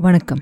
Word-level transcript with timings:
வணக்கம். 0.00 0.38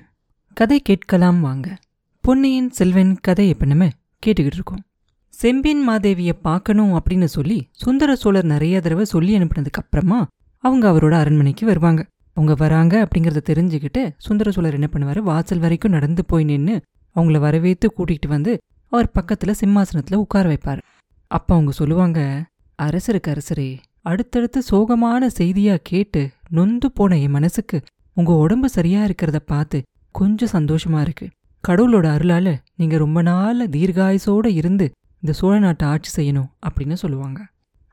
கதை 0.55 0.81
கேட்கலாம் 0.81 1.41
வாங்க. 1.41 1.79
பொன்னியின் 2.21 2.71
செல்வன் 2.71 3.17
கதை 3.21 3.49
இப்ப 3.49 3.67
நம்ம 3.67 3.89
கேட்டுக்கிட்டு 4.27 4.53
இருக்கோம். 4.53 4.83
செம்பியன் 5.29 5.89
மாதேவிய 5.89 6.33
பார்க்கணும் 6.33 6.93
அப்படின்னு 6.93 7.25
சொல்லி 7.25 7.69
சுந்தர 7.71 8.17
சோழர் 8.17 8.45
நிறைய 8.45 8.81
தடவை 8.81 9.05
சொல்லி 9.05 9.39
அனுப்பினதுக்கு 9.39 9.81
அப்புறமா 9.81 10.27
அவங்க 10.59 10.91
அவரோட 10.91 11.11
அரண்மனைக்கு 11.11 11.67
வருவாங்க. 11.67 12.07
அவங்க 12.33 12.55
வராங்க 12.55 13.09
அப்படிங்கறத 13.09 13.41
தெரிஞ்சுக்கிட்டு 13.49 14.11
சுந்தர 14.17 14.51
சோழர் 14.51 14.73
என்ன 14.73 14.89
பண்ணுவாரு? 14.93 15.19
வாசல் 15.19 15.59
வரைக்கும் 15.59 15.93
நடந்து 15.93 16.25
போய் 16.25 16.45
நின்னு 16.45 16.81
அவங்கள 17.15 17.41
வரவேத்து 17.41 17.87
கூட்டிகிட்டு 17.97 18.29
வந்து 18.29 18.59
அவர் 18.87 19.13
பக்கத்துல 19.15 19.55
சிம்மாசனத்துல 19.65 20.15
உட்கார 20.15 20.53
வைப்பாரு. 20.53 20.81
அப்ப 21.27 21.55
அவங்க 21.55 21.73
சொல்லுவாங்க 21.73 22.45
அரசருக்கு 22.83 23.27
அரசரே 23.27 23.79
அடுத்தடுத்து 24.03 24.63
சோகமான 24.71 25.29
செய்தியா 25.39 25.79
கேட்டு 25.83 26.31
நொந்து 26.49 26.93
போன 26.93 27.19
என் 27.19 27.31
மனசுக்கு 27.31 27.83
உங்க 28.19 28.33
உடம்பு 28.33 28.69
சரியா 28.69 29.01
இருக்கிறத 29.05 29.39
பார்த்து 29.47 29.83
கொஞ்சம் 30.11 30.53
சந்தோஷமா 30.53 31.01
இருக்கு. 31.01 31.27
கடவுளோட 31.69 32.07
அருளால 32.15 32.57
நீங்க 32.77 32.97
ரொம்ப 32.99 33.23
நாள் 33.23 33.69
தீர்காயுசோட 33.69 34.47
இருந்து 34.47 34.87
இந்த 35.21 35.33
சோழ 35.33 35.59
நாட்டை 35.59 35.89
ஆட்சி 35.89 36.11
செய்யணும் 36.17 36.49
அப்படின்னு 36.69 36.93
சொல்லுவாங்க. 36.93 37.41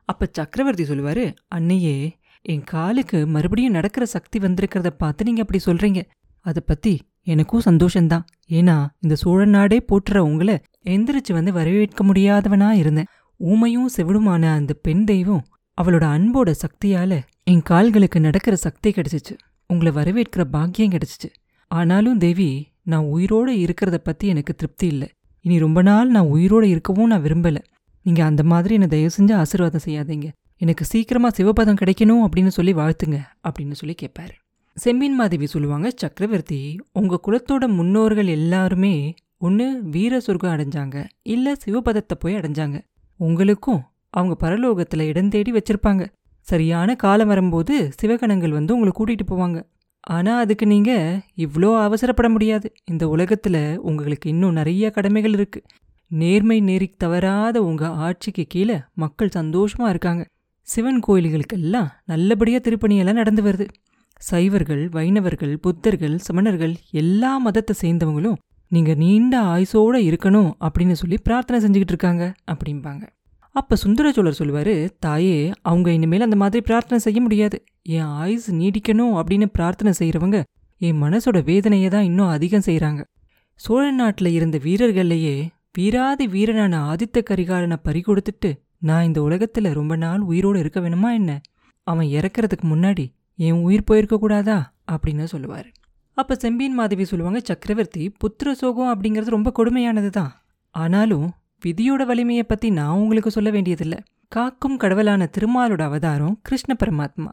அப்ப 0.09 0.29
சக்கரவர்த்தி 0.31 0.83
சொல்லுவாரு 0.83 1.35
அன்னையே 1.47 1.95
என் 2.41 2.63
காலுக்கு 2.63 3.27
மறுபடியும் 3.27 3.71
நடக்கிற 3.71 4.05
சக்தி 4.05 4.39
வந்திருக்கிறத 4.39 4.87
பார்த்து 4.87 5.23
நீங்க 5.23 5.41
அப்படி 5.41 5.59
சொல்றீங்க. 5.65 6.01
அதை 6.45 6.61
பத்தி 6.65 6.93
எனக்கும் 7.23 7.65
சந்தோஷம்தான். 7.65 8.25
ஏன்னா 8.49 8.77
இந்த 8.99 9.15
சோழ 9.15 9.45
நாடே 9.45 9.85
போற்றுற 9.89 10.17
உங்களை 10.17 10.55
எந்திரிச்சு 10.85 11.33
வந்து 11.33 11.53
வரவேற்க 11.53 12.03
முடியாதவனா 12.03 12.71
இருந்தேன். 12.71 13.11
ஊமையும் 13.39 13.89
செவிடுமான 13.97 14.43
அந்த 14.53 14.73
பெண் 14.73 15.03
தெய்வம் 15.03 15.45
அவளோட 15.77 16.05
அன்போட 16.15 16.49
சக்தியால 16.61 17.21
என் 17.43 17.61
கால்களுக்கு 17.61 18.19
நடக்கிற 18.19 18.55
சக்தி 18.55 18.89
கிடைச்சிச்சு. 18.91 19.35
உங்களை 19.67 19.91
வரவேற்கிற 19.91 20.43
பாக்கியம் 20.43 20.91
கிடைச்சிச்சு. 20.91 21.29
ஆனாலும் 21.67 22.17
தேவி 22.17 22.67
நான் 22.83 23.03
உயிரோட 23.03 23.49
இருக்கிறத 23.65 23.97
பத்தி 23.97 24.27
எனக்கு 24.27 24.55
திருப்தி 24.55 24.87
இல்லை. 24.87 25.09
இனி 25.41 25.59
ரொம்ப 25.59 25.81
நாள் 25.81 26.09
நான் 26.09 26.25
உயிரோட 26.25 26.63
இருக்கவும் 26.63 27.07
நான் 27.07 27.23
விரும்பல. 27.23 27.57
நீங்க 28.01 28.23
அந்த 28.23 28.43
மாதிரி 28.43 28.73
என்னை 28.73 28.87
தயவு 28.87 29.11
செஞ்சு 29.17 29.33
ஆசீர்வாதம் 29.33 29.85
செய்யாதீங்க. 29.85 30.27
எனக்கு 30.57 30.85
சீக்கிரமா 30.85 31.29
சிவபதம் 31.29 31.79
கிடைக்கணும் 31.81 32.23
அப்படின்னு 32.25 32.47
சொல்லி 32.47 32.73
வாழ்த்துங்க 32.73 33.17
அப்படின்னு 33.49 33.71
சொல்லி 33.71 33.95
கேட்பாரு 34.01 34.35
செம்மீன் 34.77 35.17
மாதேவி 35.17 35.45
சொல்லுவாங்க 35.45 35.91
சக்கரவர்த்தி 35.95 36.79
உங்க 36.93 37.19
குலத்தோட 37.27 37.67
முன்னோர்கள் 37.67 38.27
எல்லாருமே 38.27 39.13
ஒன்று 39.37 39.83
வீர 39.83 40.19
சொர்க்கம் 40.19 40.51
அடைஞ்சாங்க 40.51 41.05
இல்லை 41.23 41.55
சிவபதத்தை 41.65 42.15
போய் 42.19 42.35
அடைஞ்சாங்க. 42.35 42.81
உங்களுக்கும் 43.19 43.81
அவங்க 44.09 44.35
பரலோகத்துல 44.39 45.01
இடம் 45.01 45.29
தேடி 45.29 45.51
வச்சிருப்பாங்க. 45.51 46.03
சரியான 46.47 46.95
காலம் 47.03 47.31
வரும்போது 47.31 47.75
சிவகணங்கள் 47.99 48.57
வந்து 48.57 48.75
உங்களை 48.75 48.91
கூட்டிகிட்டு 48.97 49.25
போவாங்க. 49.31 49.59
ஆனால் 50.07 50.41
அதுக்கு 50.43 50.65
நீங்கள் 50.65 51.19
இவ்வளோ 51.45 51.69
அவசரப்பட 51.85 52.27
முடியாது. 52.29 52.67
இந்த 52.91 53.03
உலகத்தில் 53.13 53.63
உங்களுக்கு 53.89 54.27
இன்னும் 54.33 54.57
நிறைய 54.59 54.91
கடமைகள் 54.97 55.35
இருக்குது 55.37 55.67
நேர்மை 56.11 56.57
நெறி 56.67 56.87
தவறாத 57.03 57.57
உங்கள் 57.69 57.95
ஆட்சிக்கு 58.07 58.43
கீழே 58.47 58.77
மக்கள் 59.03 59.35
சந்தோஷமாக 59.37 59.93
இருக்காங்க. 59.93 60.23
சிவன் 60.67 61.01
கோயில்களுக்கெல்லாம் 61.07 61.89
நல்லபடியாக 62.11 62.61
திருப்பணியெல்லாம் 62.67 63.19
நடந்து 63.21 63.41
வருது. 63.47 63.65
சைவர்கள் 64.21 64.83
வைணவர்கள் 64.97 65.55
புத்தர்கள் 65.65 66.15
சமணர்கள் 66.27 66.75
எல்லா 67.01 67.31
மதத்தை 67.45 67.73
சேர்ந்தவங்களும் 67.81 68.39
நீங்கள் 68.71 69.01
நீண்ட 69.01 69.35
ஆயுசோடு 69.53 69.99
இருக்கணும் 70.09 70.51
அப்படின்னு 70.65 70.95
சொல்லி 71.01 71.17
பிரார்த்தனை 71.27 71.57
செஞ்சுக்கிட்டு 71.63 71.93
இருக்காங்க 71.95 72.25
அப்படிம்பாங்க. 72.51 73.03
அப்ப 73.55 73.75
சுந்தர 73.75 74.11
சோழர் 74.11 74.37
சொல்லுவாரு 74.39 74.89
தாயே 74.99 75.51
அவங்க 75.61 75.91
இனிமேல் 75.91 76.21
அந்த 76.21 76.35
மாதிரி 76.35 76.65
பிரார்த்தனை 76.65 76.99
செய்ய 76.99 77.21
முடியாது. 77.21 77.63
என் 77.81 78.05
ஆயுஸ் 78.05 78.47
நீடிக்கணும் 78.51 79.13
அப்படின்னு 79.19 79.45
பிரார்த்தனை 79.45 79.91
செய்யறவங்க 79.99 80.43
என் 80.77 81.01
மனசோட 81.03 81.43
வேதனையை 81.43 81.89
தான் 81.89 82.03
இன்னும் 82.03 82.27
அதிகம் 82.27 82.65
செய்யறாங்க 82.65 83.03
சோழ 83.53 83.93
நாட்டுல 83.93 84.25
இருந்த 84.25 84.57
வீரர்கள்லையே 84.57 85.47
வீராதி 85.73 86.27
வீரனான 86.27 86.79
ஆதித்த 86.91 87.23
கரிகாலனை 87.29 87.77
பறி 87.83 88.03
கொடுத்துட்டு 88.07 88.51
நான் 88.79 89.03
இந்த 89.03 89.21
உலகத்துல 89.21 89.73
ரொம்ப 89.73 89.95
நாள் 89.95 90.19
உயிரோடு 90.19 90.59
இருக்க 90.59 90.79
வேணுமா 90.79 91.13
என்ன? 91.13 91.41
அவன் 91.87 92.07
இறக்கறதுக்கு 92.07 92.65
முன்னாடி 92.65 93.05
என் 93.35 93.61
உயிர் 93.61 93.83
போயிருக்க 93.83 94.17
கூடாதா? 94.17 94.75
அப்படின்னு 94.91 95.25
சொல்லுவாரு. 95.31 95.69
அப்ப 96.17 96.35
செம்பியன் 96.35 96.73
மாதவி 96.73 97.05
சொல்லுவாங்க 97.05 97.39
சக்கரவர்த்தி 97.43 98.09
புத்திர 98.09 98.53
சோகம் 98.53 98.91
அப்படிங்கிறது 98.93 99.35
ரொம்ப 99.37 99.51
கொடுமையானது 99.59 100.09
தான் 100.09 100.31
ஆனாலும் 100.75 101.31
விதியோட 101.65 102.05
வலிமையை 102.05 102.43
பத்தி 102.43 102.69
நான் 102.69 102.97
உங்களுக்கு 102.97 103.31
சொல்ல 103.31 103.51
வேண்டியதில்ல. 103.51 103.99
காக்கும் 104.27 104.77
கடவுளான 104.77 105.29
திருமாலோட 105.37 105.81
அவதாரம் 105.81 106.39
கிருஷ்ண 106.43 106.75
பரமாத்மா. 106.79 107.29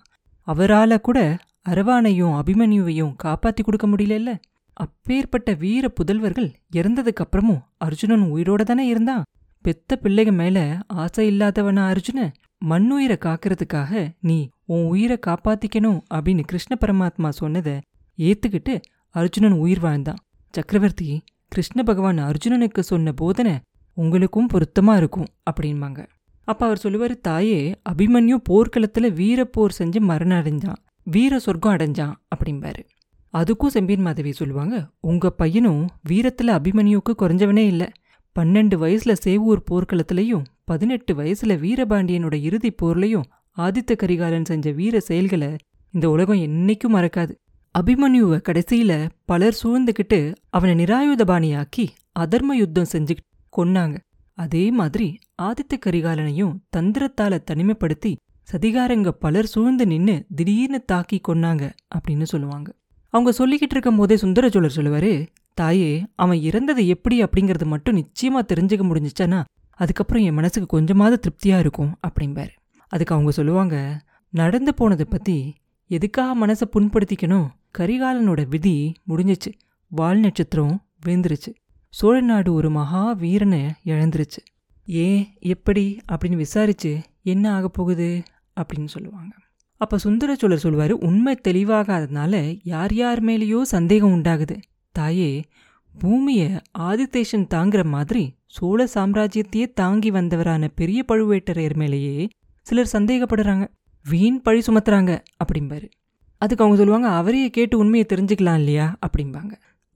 அவரால 0.47 0.99
கூட 0.99 1.39
அரவானையும் 1.69 2.41
அபிமன்யுவையும் 2.41 3.15
காப்பாத்தி 3.25 3.63
கொடுக்க 3.63 3.87
முடியல 3.87 4.39
அப்பேற்பட்ட 4.73 5.55
வீர 5.55 5.93
புதல்வர்கள் 5.93 6.53
இறந்ததுக்கு 6.73 7.25
அப்புறமும் 7.25 7.63
அர்ஜுனன் 7.79 8.23
உயிரோட 8.23 8.63
தானே 8.63 8.87
இருந்தான். 8.87 9.23
பெத்த 9.61 9.99
பிள்ளைக 10.03 10.33
மேல 10.33 10.79
ஆசை 10.87 11.31
இல்லாதவனா 11.31 11.85
அர்ஜுன 11.93 12.33
மண்ணுயிரை 12.65 13.17
காக்கிறதுக்காக 13.19 14.09
நீ 14.21 14.49
உன் 14.65 14.85
உயிரை 14.85 15.19
காப்பாத்திக்கணும் 15.27 16.01
அப்படின்னு 16.15 16.43
கிருஷ்ண 16.45 16.79
பரமாத்மா 16.81 17.29
சொன்னதை 17.29 17.81
ஏத்துக்கிட்டு 18.19 18.81
அர்ஜுனன் 19.11 19.53
உயிர் 19.53 19.81
வாழ்ந்தான். 19.81 20.17
சக்கரவர்த்தி 20.53 21.25
கிருஷ்ண 21.49 21.83
பகவான் 21.83 22.19
அர்ஜுனனுக்கு 22.19 22.81
சொன்ன 22.81 23.13
போதனை 23.13 23.55
உங்களுக்கும் 23.93 24.49
பொருத்தமா 24.53 24.97
இருக்கும் 24.97 25.27
அப்படின்பாங்க 25.51 26.07
அப்ப 26.45 26.67
அவர் 26.67 26.81
சொல்லுவாரு 26.83 27.21
தாயே 27.21 27.75
அபிமன்யு 27.89 28.37
போர்க்களத்துல 28.49 29.11
வீரப்போர் 29.13 29.77
செஞ்சு 29.79 30.01
மரணம் 30.01 30.39
அடைஞ்சான் 30.39 30.81
வீர 31.03 31.39
சொர்க்கம் 31.39 31.73
அடைஞ்சான் 31.73 32.13
அப்படிம்பாரு. 32.35 32.83
அதுக்கும் 33.35 33.67
செம்பியன் 33.67 34.03
மாதவி 34.03 34.33
சொல்லுவாங்க 34.33 34.89
உங்க 35.01 35.31
பையனும் 35.31 35.89
வீரத்துல 36.09 36.59
அபிமன்யுக்கு 36.59 37.13
குறைஞ்சவனே 37.19 37.65
இல்ல. 37.67 37.93
பன்னெண்டு 38.37 38.77
வயசுல 38.83 39.15
சேவூர் 39.25 39.63
போர்க்களத்திலையும் 39.71 40.45
பதினெட்டு 40.65 41.15
வயசுல 41.15 41.57
வீரபாண்டியனோட 41.65 42.35
இறுதி 42.35 42.75
போர்லயும் 42.83 43.29
ஆதித்த 43.57 43.97
கரிகாலன் 43.97 44.45
செஞ்ச 44.45 44.71
வீர 44.71 45.01
செயல்களை 45.01 45.57
இந்த 45.91 46.11
உலகம் 46.11 46.39
என்னைக்கும் 46.39 46.95
மறக்காது. 46.95 47.33
அபிமன்யுவை 47.75 48.41
கடைசியில் 48.41 49.09
பலர் 49.25 49.59
சூழ்ந்துகிட்டு 49.63 50.35
அவனை 50.51 50.85
நிராயுதபாணியாக்கி 50.85 51.87
அதர்ம 52.19 52.53
யுத்தம் 52.53 52.93
செஞ்சுக்கிட்டு 52.93 53.31
கொன்னாங்க. 53.57 53.97
அதே 54.35 54.71
மாதிரி 54.71 55.19
ஆதித்த 55.43 55.79
கரிகாலனையும் 55.87 56.59
தந்திரத்தால 56.77 57.39
தனிமைப்படுத்தி 57.51 58.17
சதிகாரங்க 58.53 59.09
பலர் 59.09 59.47
சூழ்ந்து 59.47 59.87
நின்னு 59.87 60.27
திடீர்னு 60.35 60.85
தாக்கி 60.85 61.21
கொன்னாங்க 61.29 61.71
அப்படின்னு 61.99 62.23
சொல்லுவாங்க. 62.23 62.75
அவங்க 63.09 63.31
சொல்லிக்கிட்டு 63.31 63.75
இருக்கும் 63.77 63.97
போதே 63.97 64.17
சுந்தர 64.17 64.49
சோழர் 64.49 64.75
சொல்லுவாரு 64.77 65.27
தாயே 65.55 66.07
அவன் 66.15 66.39
இறந்தது 66.39 66.87
எப்படி 66.87 67.23
அப்படிங்கறது 67.23 67.65
மட்டும் 67.65 67.97
நிச்சயமா 67.97 68.41
தெரிஞ்சுக்க 68.41 68.85
முடிஞ்சிச்சானா? 68.87 69.45
அதுக்கப்புறம் 69.71 70.23
என் 70.23 70.35
மனசுக்கு 70.35 70.67
கொஞ்சமாவது 70.67 71.19
திருப்தியா 71.21 71.59
இருக்கும் 71.59 71.99
அப்படிம்பாரு. 72.09 72.49
அதுக்கு 72.89 73.15
அவங்க 73.15 73.33
சொல்லுவாங்க 73.33 74.01
நடந்து 74.31 74.75
போனதை 74.75 75.07
பத்தி 75.09 75.55
எதுக்காக 75.87 76.47
மனசை 76.47 76.61
புண்படுத்திக்கணும்? 76.73 77.49
கரிகாலனோட 77.79 78.47
விதி 78.49 78.93
முடிஞ்சிச்சு. 79.09 79.53
வால் 79.89 80.19
நட்சத்திரம் 80.19 80.83
விழுந்துருச்சு. 81.07 81.55
சோழ 81.93 82.21
நாடு 82.21 82.55
ஒரு 82.55 82.71
மகா 82.71 83.13
வீரனை 83.13 83.65
இழந்துருச்சு. 83.85 84.43
ஏன் 84.87 85.29
எப்படி? 85.41 86.01
அப்படின்னு 86.13 86.37
விசாரித்து 86.37 87.01
என்ன 87.23 87.55
ஆக 87.55 87.69
போகுது? 87.69 88.23
அப்படின்னு 88.61 88.85
சொல்லுவாங்க. 88.85 89.35
அப்போ 89.77 89.99
சுந்தர 89.99 90.35
சோழர் 90.35 90.59
சொல்வார் 90.59 90.93
உண்மை 90.93 91.39
தெளிவாகாததுனால 91.49 92.61
யார் 92.63 92.95
யார் 92.95 93.25
மேலேயோ 93.25 93.63
சந்தேகம் 93.63 94.13
உண்டாகுது. 94.13 94.63
தாயே 94.93 95.45
பூமியை 95.99 96.51
ஆதித்தேஷன் 96.79 97.47
தாங்குற 97.55 97.85
மாதிரி 97.85 98.35
சோழ 98.47 98.89
சாம்ராஜ்யத்தையே 98.95 99.73
தாங்கி 99.73 100.11
வந்தவரான 100.11 100.69
பெரிய 100.75 101.05
பழுவேட்டரையர் 101.09 101.75
மேலேயே 101.75 102.29
சிலர் 102.61 102.91
சந்தேகப்படுறாங்க. 102.93 103.69
வீண் 104.09 104.43
பழி 104.43 104.63
சுமத்துறாங்க 104.67 105.19
அப்படிம்பாரு. 105.45 105.91
அதுக்கு 106.39 106.65
அவங்க 106.65 106.83
சொல்லுவாங்க 106.83 107.09
அவரையே 107.09 107.51
கேட்டு 107.51 107.79
உண்மையை 107.79 108.07
தெரிஞ்சுக்கலாம் 108.15 108.55
இல்லையா? 108.55 108.97
அப்படிம்பாங்க. 109.07 109.53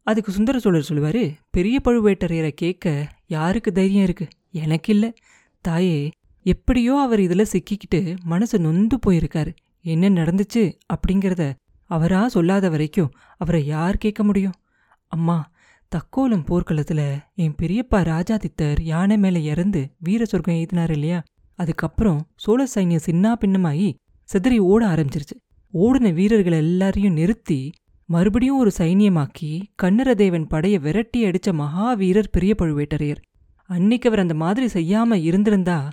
அதுக்கு 0.07 0.33
சுந்தர 0.33 0.57
சோழர் 0.59 0.89
சொல்லுவாரு 0.89 1.23
பெரிய 1.51 1.77
பழுவேட்டரையரை 1.85 2.51
கேட்க 2.55 2.85
யாருக்கு 3.27 3.71
தைரியம் 3.73 4.03
இருக்கு? 4.03 4.27
எனக்கு 4.53 4.93
இல்லை 4.93 5.11
தாயே 5.65 6.11
எப்படியோ 6.47 6.95
அவர் 6.97 7.21
இதுல 7.21 7.45
சிக்கிக்கிட்டு 7.53 8.01
மனசு 8.25 8.59
நொந்து 8.59 8.97
போயிருக்காரு. 9.07 9.53
என்ன 9.85 10.11
நடந்துச்சு? 10.11 10.63
அப்படிங்கிறத 10.93 11.45
அவரா 11.91 12.29
சொல்லாத 12.29 12.69
வரைக்கும் 12.69 13.13
அவரை 13.37 13.63
யார் 13.67 13.97
கேட்க 13.97 14.23
முடியும்? 14.25 14.57
அம்மா 15.13 15.39
தக்கோலம் 15.93 16.47
போர்க்களத்துல 16.49 17.01
என் 17.35 17.59
பெரியப்பா 17.63 18.01
ராஜாதித்தர் 18.05 18.81
யானை 18.83 19.17
மேல 19.19 19.39
இறந்து 19.39 19.83
வீர 19.99 20.25
சொர்க்கம் 20.25 20.55
எழுதினார் 20.55 20.91
இல்லையா? 20.91 21.23
அதுக்கப்புறம் 21.59 22.21
சோழ 22.37 22.61
சைன்யம் 22.75 23.07
சின்னா 23.09 23.33
பின்னமாயி 23.41 23.89
சிதறி 24.29 24.59
ஓட 24.71 24.83
ஆரம்பிச்சிருச்சு. 24.87 25.37
ஓடின 25.75 26.13
வீரர்கள் 26.13 26.59
எல்லாரையும் 26.65 27.13
நிறுத்தி 27.13 27.61
மறுபடியும் 28.09 28.59
ஒரு 28.59 28.71
சைனியமாக்கி 28.79 29.63
கண்ணரதேவன் 29.83 30.47
படைய 30.51 30.81
விரட்டி 30.81 31.25
அடிச்ச 31.25 31.53
மகாவீரர் 31.53 32.33
பெரிய 32.33 32.55
பழுவேட்டரையர் 32.59 33.17
அன்னைக்கு 33.63 34.09
அவர் 34.09 34.21
அந்த 34.21 34.35
மாதிரி 34.35 34.67
செய்யாம 34.67 35.15
இருந்திருந்தா 35.15 35.91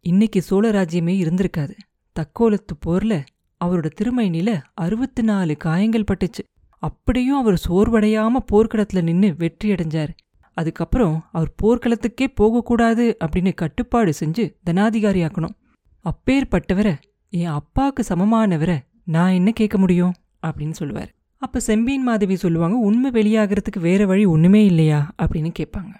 இன்னைக்கு 0.00 0.42
சோழ 0.42 0.70
ராஜ்யமே 0.70 1.14
இருந்திருக்காது. 1.22 1.72
தக்கோலத்து 2.16 2.74
போர்ல 2.86 3.24
அவரோட 3.64 3.90
திருமைனில 4.00 4.62
அறுபத்தி 4.74 5.22
நாலு 5.22 5.56
காயங்கள் 5.56 6.04
பட்டுச்சு. 6.10 6.42
அப்படியும் 6.78 7.38
அவர் 7.38 7.60
சோர்வடையாம 7.68 8.36
போர்க்களத்துல 8.52 9.02
நின்னு 9.02 9.34
வெற்றி 9.38 9.70
அடைஞ்சார். 9.70 10.08
அதுக்கப்புறம் 10.52 11.24
அவர் 11.32 11.54
போர்க்களத்துக்கே 11.62 12.26
போகக்கூடாது 12.34 13.16
அப்படின்னு 13.24 13.54
கட்டுப்பாடு 13.54 14.12
செஞ்சு 14.20 14.54
தனாதிகாரி 14.70 15.20
ஆக்கணும். 15.26 15.56
அப்பேற்பட்டவரை 16.04 16.94
என் 17.28 17.46
அப்பாவுக்கு 17.46 18.04
சமமானவரை 18.08 18.78
நான் 19.04 19.32
என்ன 19.32 19.50
கேட்க 19.50 19.78
முடியும்? 19.78 20.14
அப்படின்னு 20.46 20.70
சொல்லுவார். 20.70 21.14
அப்ப 21.42 21.60
செம்பியன் 21.60 22.02
மாதவி 22.02 22.36
சொல்லுவாங்க 22.36 22.76
உண்மை 22.76 23.10
வெளியாகிறதுக்கு 23.10 23.80
வேற 23.80 24.06
வழி 24.06 24.24
ஒண்ணுமே 24.24 24.64
இல்லையா? 24.64 25.10
அப்படின்னு 25.22 25.54
கேட்பாங்க. 25.58 25.94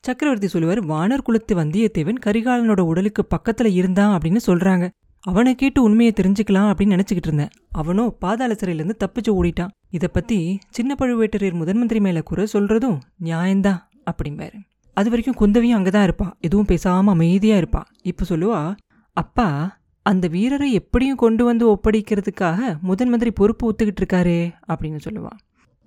சக்கரவர்த்தி 0.00 0.48
சொல்லுவார் 0.48 0.86
வானர் 0.86 1.22
குலத்து 1.22 1.56
வந்தியத்தேவன் 1.56 2.14
கரிகாலனோட 2.26 2.80
உடலுக்கு 2.80 3.26
பக்கத்துல 3.36 3.72
இருந்தான் 3.72 4.18
அப்படின்னு 4.18 4.36
சொல்றாங்க. 4.46 4.88
அவனை 5.20 5.54
கேட்டு 5.54 5.82
உண்மையை 5.82 6.14
தெரிஞ்சுக்கலாம் 6.16 6.72
அப்படின்னு 6.72 7.00
நினச்சிக்கிட்டு 7.00 7.26
இருந்தேன். 7.26 7.48
அவனோ 7.70 8.10
பாதாள 8.18 8.56
சிறையிலேருந்து 8.60 8.92
தப்பிச்சு 9.04 9.28
ஓடிட்டான். 9.28 9.68
இதை 9.90 10.08
பத்தி 10.12 10.58
சின்ன 10.70 10.94
பழுவேட்டரையர் 10.98 11.54
முதன்மந்திரி 11.54 11.88
மேலே 11.88 11.98
மேல 11.98 12.22
குறை 12.22 12.46
சொல்றதும் 12.52 12.98
நியாயந்தான் 13.22 13.78
அப்படிம்பாரு. 14.04 14.54
அது 14.94 15.10
வரைக்கும் 15.10 15.34
குந்தவியும் 15.40 15.76
அங்கதான் 15.76 16.10
இருப்பா. 16.10 16.32
எதுவும் 16.40 16.66
பேசாம 16.66 17.04
அமைதியா 17.04 17.56
இருப்பா. 17.56 17.82
இப்ப 18.02 18.24
சொல்லுவா 18.28 18.76
அப்பா 19.12 19.77
அந்த 20.10 20.24
வீரரை 20.28 20.68
எப்படியும் 20.72 21.22
கொண்டு 21.24 21.42
வந்து 21.44 21.64
ஒப்படைக்கிறதுக்காக 21.72 22.78
முதன் 22.80 23.08
மந்திரி 23.08 23.30
பொறுப்பு 23.40 23.64
ஒத்துக்கிட்டு 23.70 24.02
இருக்காரே 24.02 24.40
அப்படின்னு 24.72 25.00
சொல்லுவான் 25.06 25.38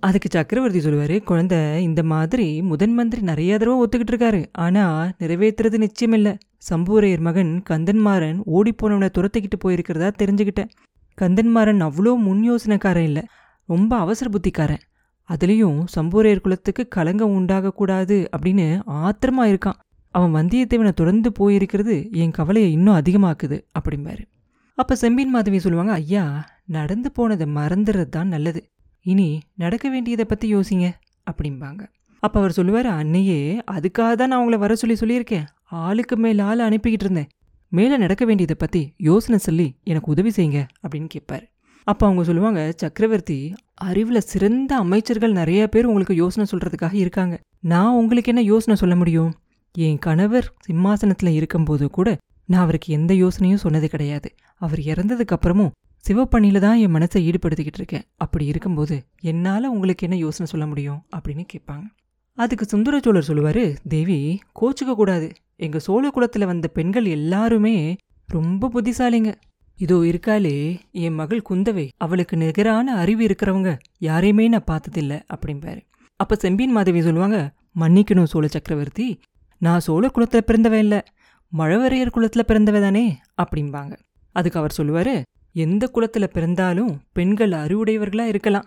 அதுக்கு 0.02 0.28
சக்கரவர்த்தி 0.32 0.80
சொல்லுவார் 0.80 1.16
குழந்தை 1.22 1.58
இந்த 1.82 2.00
மாதிரி 2.12 2.46
முதன் 2.62 2.94
மந்திரி 2.94 3.22
நிறைய 3.22 3.58
தடவை 3.58 3.74
ஒத்துக்கிட்டு 3.82 4.12
இருக்காரு. 4.12 4.40
ஆனால் 4.64 5.12
நிறைவேற்றுறது 5.20 5.76
நிச்சயம் 5.76 6.14
இல்லை. 6.14 6.32
சம்பூரையர் 6.70 7.22
மகன் 7.26 7.52
கந்தன்மாறன் 7.70 8.38
ஓடிப்போனவனை 8.56 9.08
துரத்திக்கிட்டு 9.18 9.58
போயிருக்கிறதா 9.64 10.08
தெரிஞ்சுக்கிட்டேன். 10.22 10.72
கந்தன்மாறன் 11.18 11.84
அவ்வளோ 11.86 12.12
முன் 12.26 12.42
யோசனைக்காரன் 12.50 13.08
இல்லை. 13.10 13.24
ரொம்ப 13.68 13.92
அவசர 13.96 14.30
புத்திக்காரன். 14.30 14.82
அதுலேயும் 15.28 15.78
சம்பூரையர் 15.96 16.44
குலத்துக்கு 16.46 16.84
களங்கம் 16.88 17.36
உண்டாகக்கூடாது 17.38 18.16
அப்படின்னு 18.36 18.66
ஆத்திரமாக 19.02 19.52
இருக்கான். 19.52 19.78
அவன் 20.14 20.34
வந்தியத்தேவனை 20.38 20.92
தொடர்ந்து 21.00 21.28
போயிருக்கிறது 21.38 21.96
என் 22.22 22.36
கவலையை 22.38 22.70
இன்னும் 22.76 22.98
அதிகமாக்குது 23.00 23.58
அப்படிம்பாரு. 23.78 24.22
அப்போ 24.78 24.94
செம்பின் 25.02 25.32
மாதவி 25.34 25.58
சொல்லுவாங்க 25.64 25.92
ஐயா 25.92 26.24
நடந்து 26.76 27.08
போனதை 27.12 27.46
மறந்துடுறது 27.56 28.12
தான் 28.16 28.32
நல்லது. 28.34 28.60
இனி 29.06 29.28
நடக்க 29.62 29.86
வேண்டியதை 29.94 30.24
பற்றி 30.24 30.46
யோசிங்க 30.54 30.86
அப்படிம்பாங்க. 31.26 31.82
அப்போ 32.22 32.36
அவர் 32.40 32.56
சொல்லுவார் 32.58 32.88
அன்னையே 33.00 33.38
அதுக்காக 33.74 34.12
தான் 34.14 34.30
நான் 34.32 34.42
உங்களை 34.42 34.58
வர 34.64 34.74
சொல்லி 34.82 34.96
சொல்லியிருக்கேன். 35.00 35.46
ஆளுக்கு 35.84 36.16
மேல 36.24 36.44
ஆள் 36.50 36.66
அனுப்பிக்கிட்டு 36.66 37.06
இருந்தேன். 37.06 37.30
மேலே 37.72 37.96
நடக்க 37.96 38.22
வேண்டியதை 38.28 38.56
பற்றி 38.58 38.82
யோசனை 39.08 39.38
சொல்லி 39.46 39.66
எனக்கு 39.90 40.12
உதவி 40.14 40.30
செய்யுங்க 40.36 40.60
அப்படின்னு 40.82 41.08
கேட்பார் 41.14 41.44
அப்போ 41.86 42.02
அவங்க 42.06 42.22
சொல்லுவாங்க 42.28 42.60
சக்கரவர்த்தி 42.82 43.36
அறிவில் 43.86 44.28
சிறந்த 44.32 44.72
அமைச்சர்கள் 44.82 45.38
நிறைய 45.38 45.62
பேர் 45.66 45.88
உங்களுக்கு 45.90 46.14
யோசனை 46.14 46.44
சொல்கிறதுக்காக 46.50 46.94
இருக்காங்க. 46.94 47.34
நான் 47.72 47.96
உங்களுக்கு 48.00 48.30
என்ன 48.32 48.42
யோசனை 48.50 48.74
சொல்ல 48.82 48.94
முடியும்? 49.00 49.32
என் 49.78 49.98
கணவர் 49.98 50.54
சிம்மாசனத்துல 50.66 51.26
இருக்கும்போது 51.26 51.90
கூட 51.90 52.18
நான் 52.46 52.62
அவருக்கு 52.62 52.92
எந்த 52.92 53.14
யோசனையும் 53.14 53.54
சொன்னது 53.54 53.88
கிடையாது. 53.88 54.34
அவர் 54.56 54.78
இறந்ததுக்கு 54.78 55.36
அப்புறமும் 55.36 55.70
சிவப்பணியில 56.08 56.58
தான் 56.58 56.76
என் 56.76 56.94
மனசை 56.94 57.18
ஈடுபடுத்திக்கிட்டு 57.18 57.74
இருக்கேன். 57.74 58.02
அப்படி 58.16 58.46
இருக்கும்போது 58.46 59.02
என்னால 59.20 59.70
உங்களுக்கு 59.70 60.06
என்ன 60.06 60.18
யோசனை 60.18 60.52
சொல்ல 60.52 60.66
முடியும்? 60.66 61.02
அப்படின்னு 61.16 61.46
கேட்பாங்க. 61.52 61.82
அதுக்கு 62.34 62.64
சுந்தர 62.64 63.00
சோழர் 63.02 63.28
சொல்லுவாரு 63.28 63.76
தேவி 63.88 64.38
கோச்சுக்க 64.60 64.94
கூடாது. 64.94 65.32
எங்க 65.56 65.78
சோழ 65.78 66.10
குலத்துல 66.14 66.44
வந்த 66.44 66.68
பெண்கள் 66.68 67.04
எல்லாருமே 67.04 67.96
ரொம்ப 68.26 68.70
புத்திசாலிங்க. 68.74 69.34
இதோ 69.76 69.96
இருக்காளே 69.96 70.78
என் 70.90 71.14
மகள் 71.14 71.42
குந்தவை. 71.50 71.88
அவளுக்கு 71.96 72.36
நிகரான 72.36 72.96
அறிவு 72.96 73.26
இருக்கிறவங்க 73.26 73.78
யாரையுமே 73.98 74.48
நான் 74.48 74.64
பார்த்ததில்ல. 74.70 75.22
அப்படிம்பாரு. 75.34 75.80
அப்ப 76.16 76.34
செம்பியன் 76.34 76.72
மாதவி 76.72 77.02
சொல்லுவாங்க 77.02 77.54
மன்னிக்கணும் 77.80 78.24
சோழ 78.24 78.46
சக்கரவர்த்தி. 78.46 79.20
நான் 79.62 79.80
சோழ 79.80 80.10
குலத்துல 80.14 80.40
பிறந்தவன் 80.40 80.78
இல்ல 80.78 80.96
மழவரையர் 81.52 82.10
குலத்தில் 82.10 82.48
பிறந்தவ 82.48 82.80
தானே 82.80 83.20
அப்படிம்பாங்க. 83.42 83.92
அதுக்கு 84.36 84.58
அவர் 84.58 84.74
சொல்லுவாரு 84.76 85.22
எந்த 85.54 85.86
குலத்தில் 85.86 86.32
பிறந்தாலும் 86.32 86.92
பெண்கள் 87.12 87.50
அறிவுடையவர்களாக 87.50 88.32
இருக்கலாம். 88.32 88.66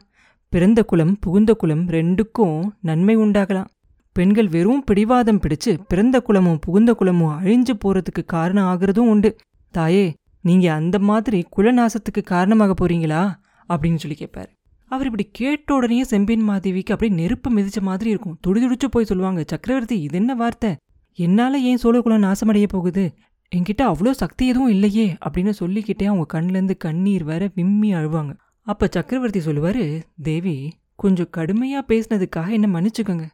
பிறந்த 0.54 0.84
குலம் 0.84 1.18
புகுந்த 1.20 1.54
குலம் 1.54 1.86
ரெண்டுக்கும் 1.88 2.60
நன்மை 2.82 3.18
உண்டாகலாம். 3.18 3.70
பெண்கள் 4.16 4.48
வெறும் 4.48 4.84
பிடிவாதம் 4.84 5.42
பிடிச்சு 5.42 5.72
பிறந்த 5.88 6.22
குலமும் 6.22 6.60
புகுந்த 6.60 6.94
குலமும் 6.94 7.36
அழிஞ்சு 7.42 7.74
போறதுக்கு 7.86 8.24
காரணம் 8.26 8.70
ஆகிறதும் 8.72 9.12
உண்டு. 9.14 9.32
தாயே 9.72 10.06
நீங்க 10.42 10.74
அந்த 10.74 11.00
மாதிரி 11.00 11.40
குலநாசத்துக்கு 11.58 12.24
காரணமாக 12.24 12.74
போறீங்களா? 12.74 13.24
அப்படின்னு 13.70 14.02
சொல்லி 14.04 14.18
கேட்பார் 14.18 14.50
அவர் 14.92 15.06
இப்படி 15.06 15.26
கேட்ட 15.32 15.70
உடனே 15.74 16.04
செம்பின் 16.04 16.44
மாதேவிக்கு 16.50 16.94
அப்படியே 16.96 17.18
நெருப்பு 17.22 17.50
மிதிச்ச 17.54 17.80
மாதிரி 17.82 18.10
இருக்கும். 18.10 18.38
துடிதுடிச்சு 18.48 18.88
போய் 18.92 19.06
சொல்லுவாங்க 19.06 19.44
சக்கரவர்த்தி 19.48 19.96
இது 20.02 20.18
என்ன 20.18 20.36
வார்த்தை? 20.36 20.72
என்னால 21.18 21.60
ஏன் 21.60 21.80
சோழகுலம் 21.84 22.24
நாசமடைய 22.26 22.66
போகுது? 22.68 23.14
என்கிட்ட 23.56 23.82
அவ்வளோ 23.82 24.12
சக்தி 24.12 24.48
எதுவும் 24.48 24.70
இல்லையே 24.70 25.18
அப்படின்னு 25.26 25.50
சொல்லிக்கிட்டே 25.50 26.06
அவங்க 26.06 26.26
கண்லேருந்து 26.34 26.78
கண்ணீர் 26.78 27.24
வர 27.24 27.50
விம்மி 27.56 27.94
அழுவாங்க. 27.94 28.38
அப்ப 28.62 28.88
சக்கரவர்த்தி 28.92 29.40
சொல்லுவாரு 29.40 30.02
தேவி 30.24 30.74
கொஞ்சம் 30.96 31.30
கடுமையா 31.38 31.80
பேசினதுக்காக 31.88 32.50
என்ன 32.50 32.68
மன்னிச்சுக்கோங்க. 32.68 33.26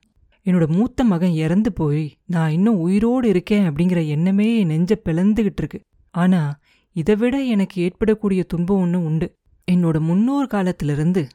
என்னோட 0.45 0.68
மூத்த 0.68 1.04
மகன் 1.04 1.31
இறந்து 1.31 1.74
போய் 1.74 2.18
நான் 2.25 2.51
இன்னும் 2.51 2.80
உயிரோடு 2.80 3.30
இருக்கேன் 3.30 3.69
அப்படிங்கிற 3.69 4.07
எண்ணமே 4.07 4.57
என் 4.57 4.68
நெஞ்ச 4.68 5.01
பிளந்துகிட்டு 5.06 5.57
இருக்கு. 5.57 5.81
ஆனா 6.12 6.60
இதை 6.95 7.16
விட 7.16 7.42
எனக்கு 7.42 7.81
ஏற்படக்கூடிய 7.81 8.44
துன்பம் 8.44 8.80
ஒன்று 8.80 9.04
உண்டு. 9.04 9.36
என்னோட 9.72 10.00
முன்னோர் 10.00 10.48
காலத்திலிருந்து 10.48 11.28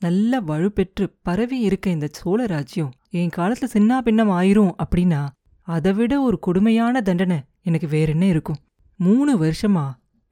நல்ல 0.00 0.40
வலுப்பெற்று 0.40 1.04
பரவி 1.22 1.58
இருக்க 1.60 1.90
இந்த 1.90 2.08
சோழ 2.10 2.46
ராஜ்யம் 2.46 2.92
என் 3.10 3.34
காலத்துல 3.36 3.64
சின்ன 3.64 4.02
பின்னம் 4.02 4.30
ஆயிரும் 4.30 4.72
அப்படின்னா 4.84 5.26
அதை 5.66 5.92
விட 5.92 6.20
ஒரு 6.20 6.38
கொடுமையான 6.38 7.00
தண்டனை 7.00 7.38
எனக்கு 7.62 7.88
வேற 7.88 8.12
என்ன 8.12 8.26
இருக்கும்? 8.26 8.56
மூணு 8.96 9.32
வருஷமா 9.44 9.84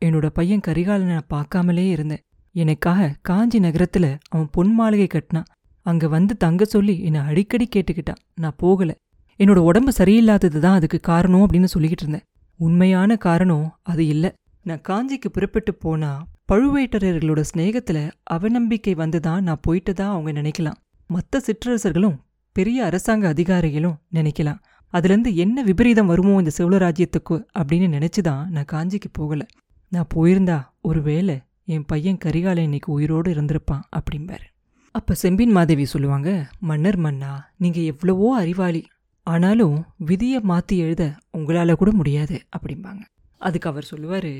என்னோட 0.05 0.27
பையன் 0.27 0.61
கரிகாலனை 0.67 1.17
நான் 1.17 1.31
பார்க்காமலே 1.31 1.89
இருந்தேன். 1.89 2.23
எனக்காக 2.53 3.17
காஞ்சி 3.23 3.59
நகரத்துல 3.59 4.19
அவன் 4.29 4.49
பொன் 4.51 4.73
மாளிகை 4.75 5.07
கட்டினான். 5.07 5.45
அங்க 5.87 6.09
வந்து 6.09 6.37
தங்க 6.37 6.65
சொல்லி 6.65 7.03
என்னை 7.03 7.21
அடிக்கடி 7.21 7.69
கேட்டுக்கிட்டான். 7.77 8.21
நான் 8.35 8.55
போகல. 8.57 8.95
என்னோட 9.39 9.57
உடம்பு 9.57 9.93
சரியில்லாதது 9.99 10.59
தான் 10.59 10.75
அதுக்கு 10.75 11.01
காரணம் 11.01 11.41
அப்படின்னு 11.41 11.67
சொல்லிக்கிட்டு 11.75 12.05
இருந்தேன். 12.05 12.27
உண்மையான 12.61 13.17
காரணம் 13.17 13.79
அது 13.83 14.07
இல்ல. 14.07 14.35
நான் 14.63 14.85
காஞ்சிக்கு 14.89 15.29
புறப்பட்டு 15.33 15.75
போனா 15.75 16.27
பழுவேட்டரையர்களோட 16.53 17.45
சிநேகத்துல 17.55 17.99
அவநம்பிக்கை 18.31 18.95
வந்துதான் 18.95 19.41
நான் 19.41 19.65
போயிட்டதா 19.67 20.03
அவங்க 20.03 20.33
நினைக்கலாம். 20.41 20.79
மற்ற 21.07 21.41
சிற்றரசர்களும் 21.41 22.17
பெரிய 22.53 22.85
அரசாங்க 22.85 23.29
அதிகாரிகளும் 23.29 23.99
நினைக்கலாம். 24.15 24.61
அதுலேருந்து 24.95 25.31
என்ன 25.45 25.63
விபரீதம் 25.69 26.11
வருமோ 26.13 26.35
இந்த 26.43 26.53
சோழராஜ்யத்துக்கு 26.59 27.37
அப்படின்னு 27.59 27.87
நினச்சி 27.97 28.21
தான் 28.29 28.43
நான் 28.55 28.71
காஞ்சிக்கு 28.73 29.09
போகலை. 29.19 29.47
நான் 29.93 30.11
போயிருந்தா 30.15 30.59
ஒருவேளை 30.89 31.37
என் 31.75 31.87
பையன் 31.91 32.21
கரிகாலை 32.25 32.63
இன்னைக்கு 32.69 32.91
உயிரோடு 32.97 33.29
இருந்திருப்பான் 33.35 33.85
அப்படிம்பாரு. 33.99 34.47
அப்போ 34.95 35.13
செம்பின் 35.23 35.55
மாதேவி 35.57 35.85
சொல்லுவாங்க 35.93 36.31
மன்னர் 36.69 36.99
மன்னா 37.05 37.33
நீங்கள் 37.63 37.89
எவ்வளவோ 37.93 38.29
அறிவாளி. 38.43 38.83
ஆனாலும் 39.27 39.77
விதியை 40.11 40.41
மாற்றி 40.51 40.77
எழுத 40.85 41.05
உங்களால் 41.37 41.81
கூட 41.81 41.91
முடியாது 42.01 42.37
அப்படிம்பாங்க. 42.57 43.03
அதுக்கு 43.41 43.69
அவர் 43.71 43.91
சொல்லுவார் 43.93 44.35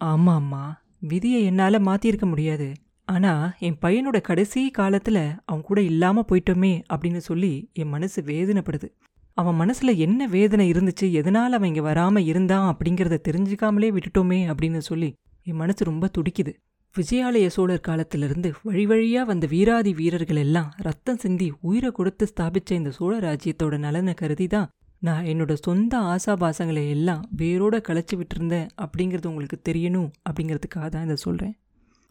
ஆமாம் 0.00 0.38
அம்மா 0.42 0.62
விதியை 1.10 1.40
என்னால் 1.50 1.86
மாற்றியிருக்க 1.88 2.26
முடியாது. 2.30 2.68
ஆனால் 3.08 3.44
என் 3.66 3.78
பையனோட 3.84 4.18
கடைசி 4.20 4.60
காலத்தில் 4.78 5.22
அவன் 5.48 5.66
கூட 5.68 5.78
இல்லாமல் 5.90 6.28
போயிட்டோமே 6.30 6.72
அப்படின்னு 6.92 7.20
சொல்லி 7.28 7.52
என் 7.80 7.92
மனசு 7.94 8.18
வேதனைப்படுது. 8.22 8.88
அவன் 9.36 9.58
மனசுல 9.60 9.96
என்ன 9.96 10.26
வேதனை 10.26 10.70
இருந்துச்சு 10.70 11.06
எதனால 11.20 11.58
அவன் 11.58 11.74
இங்க 11.74 11.82
வராம 11.92 12.18
இருந்தான் 12.18 12.66
அப்படிங்கறத 12.72 13.18
தெரிஞ்சுக்காமலே 13.28 13.88
விட்டுட்டோமே 13.96 14.40
அப்படின்னு 14.50 14.78
சொல்லி 14.78 15.10
என் 15.42 15.56
மனசு 15.56 15.84
ரொம்ப 15.84 16.08
துடிக்குது. 16.18 16.52
விஜயாலய 16.96 17.46
சோழர் 17.46 17.80
காலத்திலிருந்து 17.80 18.48
வழி 18.62 18.84
வழியா 18.86 19.22
வந்த 19.22 19.46
வீராதி 19.46 19.92
வீரர்கள் 19.94 20.36
எல்லாம் 20.36 20.70
ரத்தம் 20.76 21.16
சிந்தி 21.16 21.52
உயிரை 21.60 21.90
கொடுத்து 21.90 22.26
ஸ்தாபிச்ச 22.26 22.72
இந்த 22.72 22.90
சோழ 22.90 23.12
ராஜ்யத்தோட 23.18 23.78
நலனை 23.78 24.14
கருதி 24.14 24.46
தான் 24.46 24.68
நான் 25.02 25.24
என்னோட 25.24 25.52
சொந்த 25.52 25.98
ஆசாபாசங்களை 25.98 26.88
எல்லாம் 26.88 27.22
வேரோட 27.36 27.76
களைச்சி 27.88 28.16
விட்டுருந்தேன் 28.16 28.68
அப்படிங்கிறது 28.82 29.26
உங்களுக்கு 29.26 29.58
தெரியணும் 29.68 30.10
அப்படிங்கிறதுக்காக 30.28 30.88
தான் 30.88 31.04
இதை 31.04 31.16
சொல்றேன். 31.16 31.54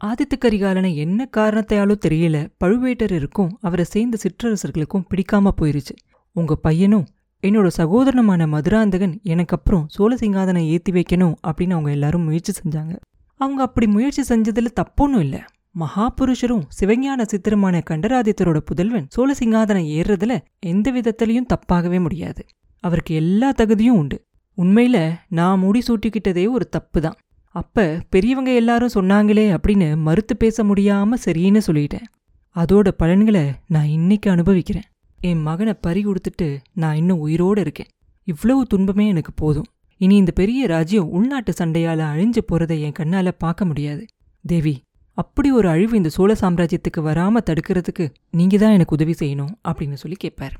ஆதித்த 0.00 0.34
கரிகாலனை 0.40 0.94
என்ன 0.94 1.28
காரணத்தையாலோ 1.36 1.94
தெரியல 2.06 2.38
பழுவேட்டரருக்கும் 2.64 3.50
அவரை 3.60 3.84
சேர்ந்த 3.84 4.18
சிற்றரசர்களுக்கும் 4.24 5.06
பிடிக்காம 5.10 5.52
போயிருச்சு. 5.60 5.94
உங்க 6.32 6.56
பையனும் 6.56 7.06
என்னோட 7.42 7.70
சகோதரனமான 7.76 8.46
மதுராந்தகன் 8.48 9.20
எனக்கு 9.22 9.56
அப்புறம் 9.56 9.86
சோழ 9.88 10.14
சிங்காதனை 10.14 10.66
ஏத்தி 10.66 10.92
வைக்கணும் 10.92 11.34
அப்படின்னு 11.46 11.70
அவங்க 11.70 11.90
எல்லாரும் 11.90 12.22
முயற்சி 12.22 12.52
செஞ்சாங்க. 12.52 12.96
அவங்க 13.34 13.62
அப்படி 13.62 13.86
முயற்சி 13.86 14.22
செஞ்சதுல 14.28 14.66
தப்பொன்னும் 14.80 15.18
இல்ல. 15.18 15.44
மகாபுருஷரும் 15.78 16.64
சிவஞான 16.80 17.22
சித்திரமான 17.22 17.82
கண்டராதித்தரோட 17.90 18.56
புதல்வன் 18.56 19.06
சோழ 19.08 19.34
சிங்காதனை 19.38 19.82
ஏறுறதுல 19.98 20.38
எந்த 20.58 20.92
விதத்திலையும் 20.92 21.50
தப்பாகவே 21.54 22.00
முடியாது. 22.00 22.46
அவருக்கு 22.84 23.14
எல்லா 23.14 23.50
தகுதியும் 23.50 23.96
உண்டு. 23.96 24.24
உண்மையில 24.58 25.14
நான் 25.28 25.58
முடி 25.58 25.82
சூட்டிக்கிட்டதே 25.86 26.50
ஒரு 26.50 26.68
தப்பு 26.68 27.00
தான் 27.00 27.18
அப்ப 27.54 27.98
பெரியவங்க 28.10 28.50
எல்லாரும் 28.54 28.94
சொன்னாங்களே 28.94 29.44
அப்படின்னு 29.56 29.96
மறுத்து 29.96 30.36
பேச 30.36 30.64
முடியாம 30.64 31.18
சரின்னு 31.24 31.60
சொல்லிட்டேன். 31.66 32.08
அதோட 32.56 32.88
பலன்களை 32.88 33.52
நான் 33.66 33.86
இன்னைக்கு 33.86 34.30
அனுபவிக்கிறேன். 34.30 34.88
என் 35.20 35.42
மகனை 35.42 35.74
பறி 35.80 36.02
கொடுத்துட்டு 36.04 36.58
நான் 36.72 36.96
இன்னும் 36.96 37.18
உயிரோடு 37.18 37.60
இருக்கேன். 37.60 37.88
இவ்வளவு 38.26 38.66
துன்பமே 38.66 39.08
எனக்கு 39.08 39.32
போதும். 39.32 39.66
இனி 40.00 40.16
இந்த 40.16 40.32
பெரிய 40.32 40.66
ராஜ்யம் 40.66 41.10
உள்நாட்டு 41.10 41.52
சண்டையால 41.52 42.00
அழிஞ்சு 42.12 42.42
போறதை 42.52 42.76
என் 42.80 42.98
கண்ணால 42.98 43.28
பார்க்க 43.38 43.64
முடியாது. 43.64 44.04
தேவி 44.44 44.74
அப்படி 45.18 45.52
ஒரு 45.52 45.68
அழிவு 45.68 45.96
இந்த 45.96 46.08
சோழ 46.08 46.32
சாம்ராஜ்யத்துக்கு 46.40 47.00
வராம 47.00 47.40
தடுக்கிறதுக்கு 47.50 48.04
நீங்க 48.30 48.56
தான் 48.56 48.72
எனக்கு 48.72 48.94
உதவி 48.94 49.14
செய்யணும் 49.18 49.52
அப்படின்னு 49.68 49.92
சொல்லி 49.92 50.16
கேட்பார் 50.16 50.54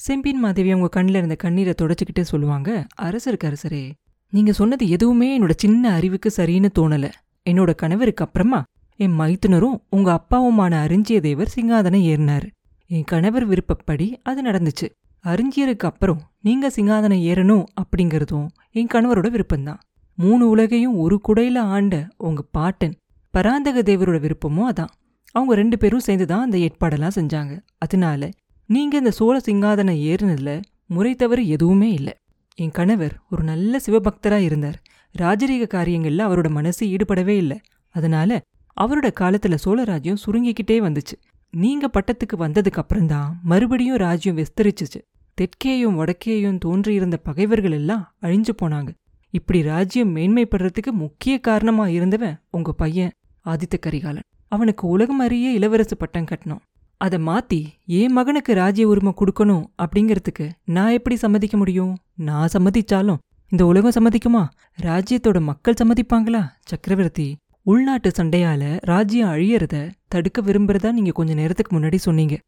செம்பின் 0.00 0.38
மாதேவி 0.38 0.70
அவங்க 0.70 0.88
கண்ணில் 0.88 1.14
இருந்த 1.14 1.36
கண்ணீரை 1.36 1.74
தொடச்சிக்கிட்டே 1.82 2.20
சொல்லுவாங்க 2.20 2.86
அரசருக்கு 3.02 3.48
அரசரே 3.50 3.90
நீங்க 4.32 4.52
சொன்னது 4.52 4.88
எதுவுமே 4.88 5.28
என்னோட 5.38 5.52
சின்ன 5.56 5.92
அறிவுக்கு 5.92 6.30
சரின்னு 6.36 6.70
தோணல. 6.78 7.06
என்னோட 7.50 7.74
கணவருக்கு 7.74 8.24
அப்புறமா 8.24 8.60
என் 9.00 9.18
மைத்துனரும் 9.20 9.76
உங்க 9.90 10.08
அப்பாவுமான 10.12 10.72
அரிஞ்சியதேவர் 10.86 11.54
சிங்காதனம் 11.56 12.06
ஏறினாரு. 12.12 12.48
என் 12.86 13.04
கணவர் 13.04 13.44
விருப்பப்படி 13.44 14.20
அது 14.22 14.42
நடந்துச்சு. 14.42 14.86
அறிஞ்சியருக்கு 15.24 15.88
அப்புறம் 15.90 16.20
நீங்க 16.40 16.68
சிங்காதனம் 16.68 17.22
ஏறணும் 17.22 17.64
அப்படிங்கறதும் 17.80 18.48
என் 18.70 18.90
கணவரோட 18.94 19.28
விருப்பம்தான். 19.28 19.78
மூணு 20.14 20.48
உலகையும் 20.48 20.96
ஒரு 20.96 21.20
குடையில 21.28 21.58
ஆண்ட 21.58 22.08
உங்க 22.16 22.42
பாட்டன் 22.50 22.94
பராந்தக 23.30 23.82
தேவரோட 23.82 24.18
விருப்பமும் 24.20 24.70
அதான். 24.72 24.92
அவங்க 25.32 25.54
ரெண்டு 25.54 25.78
பேரும் 25.78 26.00
சேர்ந்து 26.00 26.26
தான் 26.26 26.40
அந்த 26.40 26.58
ஏற்பாடெல்லாம் 26.58 27.16
செஞ்சாங்க. 27.16 27.60
அதனால 27.78 28.28
நீங்க 28.66 28.96
இந்த 28.96 29.10
சோழ 29.10 29.40
சிங்காதனம் 29.48 30.00
ஏறினதுல 30.10 30.62
முறை 30.86 31.14
தவறு 31.14 31.48
எதுவுமே 31.48 31.92
இல்லை. 31.92 32.12
என் 32.54 32.70
கணவர் 32.70 33.20
ஒரு 33.30 33.42
நல்ல 33.42 33.80
சிவபக்தரா 33.86 34.36
இருந்தார். 34.36 34.82
ராஜரீக 35.18 35.66
காரியங்கள்ல 35.74 36.26
அவரோட 36.28 36.50
மனசு 36.50 36.86
ஈடுபடவே 36.86 37.36
இல்லை. 37.36 37.60
அதனால 37.88 38.40
அவரோட 38.80 39.10
காலத்துல 39.20 39.58
சோழராஜ்யம் 39.64 40.22
சுருங்கிக்கிட்டே 40.26 40.76
வந்துச்சு. 40.86 41.16
நீங்க 41.54 41.90
பட்டத்துக்கு 41.92 42.36
வந்ததுக்கு 42.38 42.80
அப்புறம்தான் 42.82 43.40
மறுபடியும் 43.42 43.96
ராஜ்யம் 43.96 44.36
விஸ்தரிச்சிச்சு. 44.36 45.00
தெற்கேயும் 45.38 45.96
வடக்கேயும் 45.98 46.58
தோன்றியிருந்த 46.58 47.16
பகைவர்கள் 47.16 47.70
எல்லாம் 47.70 48.14
அழிஞ்சு 48.22 48.52
போனாங்க. 48.62 48.88
இப்படி 49.30 49.62
ராஜ்யம் 49.62 50.16
மேன்மைப்படுறதுக்கு 50.16 50.90
முக்கிய 50.90 51.38
காரணமா 51.38 51.88
இருந்தவன் 51.88 52.36
உங்க 52.50 52.72
பையன் 52.72 53.10
ஆதித்த 53.44 53.78
கரிகாலன். 53.80 54.26
அவனுக்கு 54.48 54.86
உலகம் 54.86 55.18
அறிய 55.18 55.58
இளவரசு 55.58 55.94
பட்டம் 55.98 56.24
கட்டணும் 56.24 56.62
அதை 56.96 57.18
மாத்தி 57.18 57.60
என் 57.86 58.12
மகனுக்கு 58.12 58.54
ராஜ்ய 58.54 58.88
உரிமை 58.88 59.12
கொடுக்கணும் 59.20 59.64
அப்படிங்கிறதுக்கு 59.82 60.50
நான் 60.64 60.90
எப்படி 60.90 61.16
சம்மதிக்க 61.16 61.56
முடியும்? 61.56 61.96
நான் 62.14 62.48
சம்மதிச்சாலும் 62.58 63.18
இந்த 63.48 63.66
உலகம் 63.66 63.96
சம்மதிக்குமா? 63.98 64.44
ராஜ்யத்தோட 64.82 65.40
மக்கள் 65.40 65.74
சம்மதிப்பாங்களா? 65.82 66.42
சக்கரவர்த்தி 66.64 67.36
உள்நாட்டு 67.66 68.10
சண்டையால 68.10 68.78
ராஜ்யம் 68.80 69.28
அழியறத 69.28 69.90
தடுக்க 70.08 70.40
விரும்புறதா 70.40 70.92
நீங்க 70.92 71.10
கொஞ்ச 71.10 71.34
நேரத்துக்கு 71.34 71.78
முன்னாடி 71.78 71.94
சொன்னீங்க. 71.94 72.38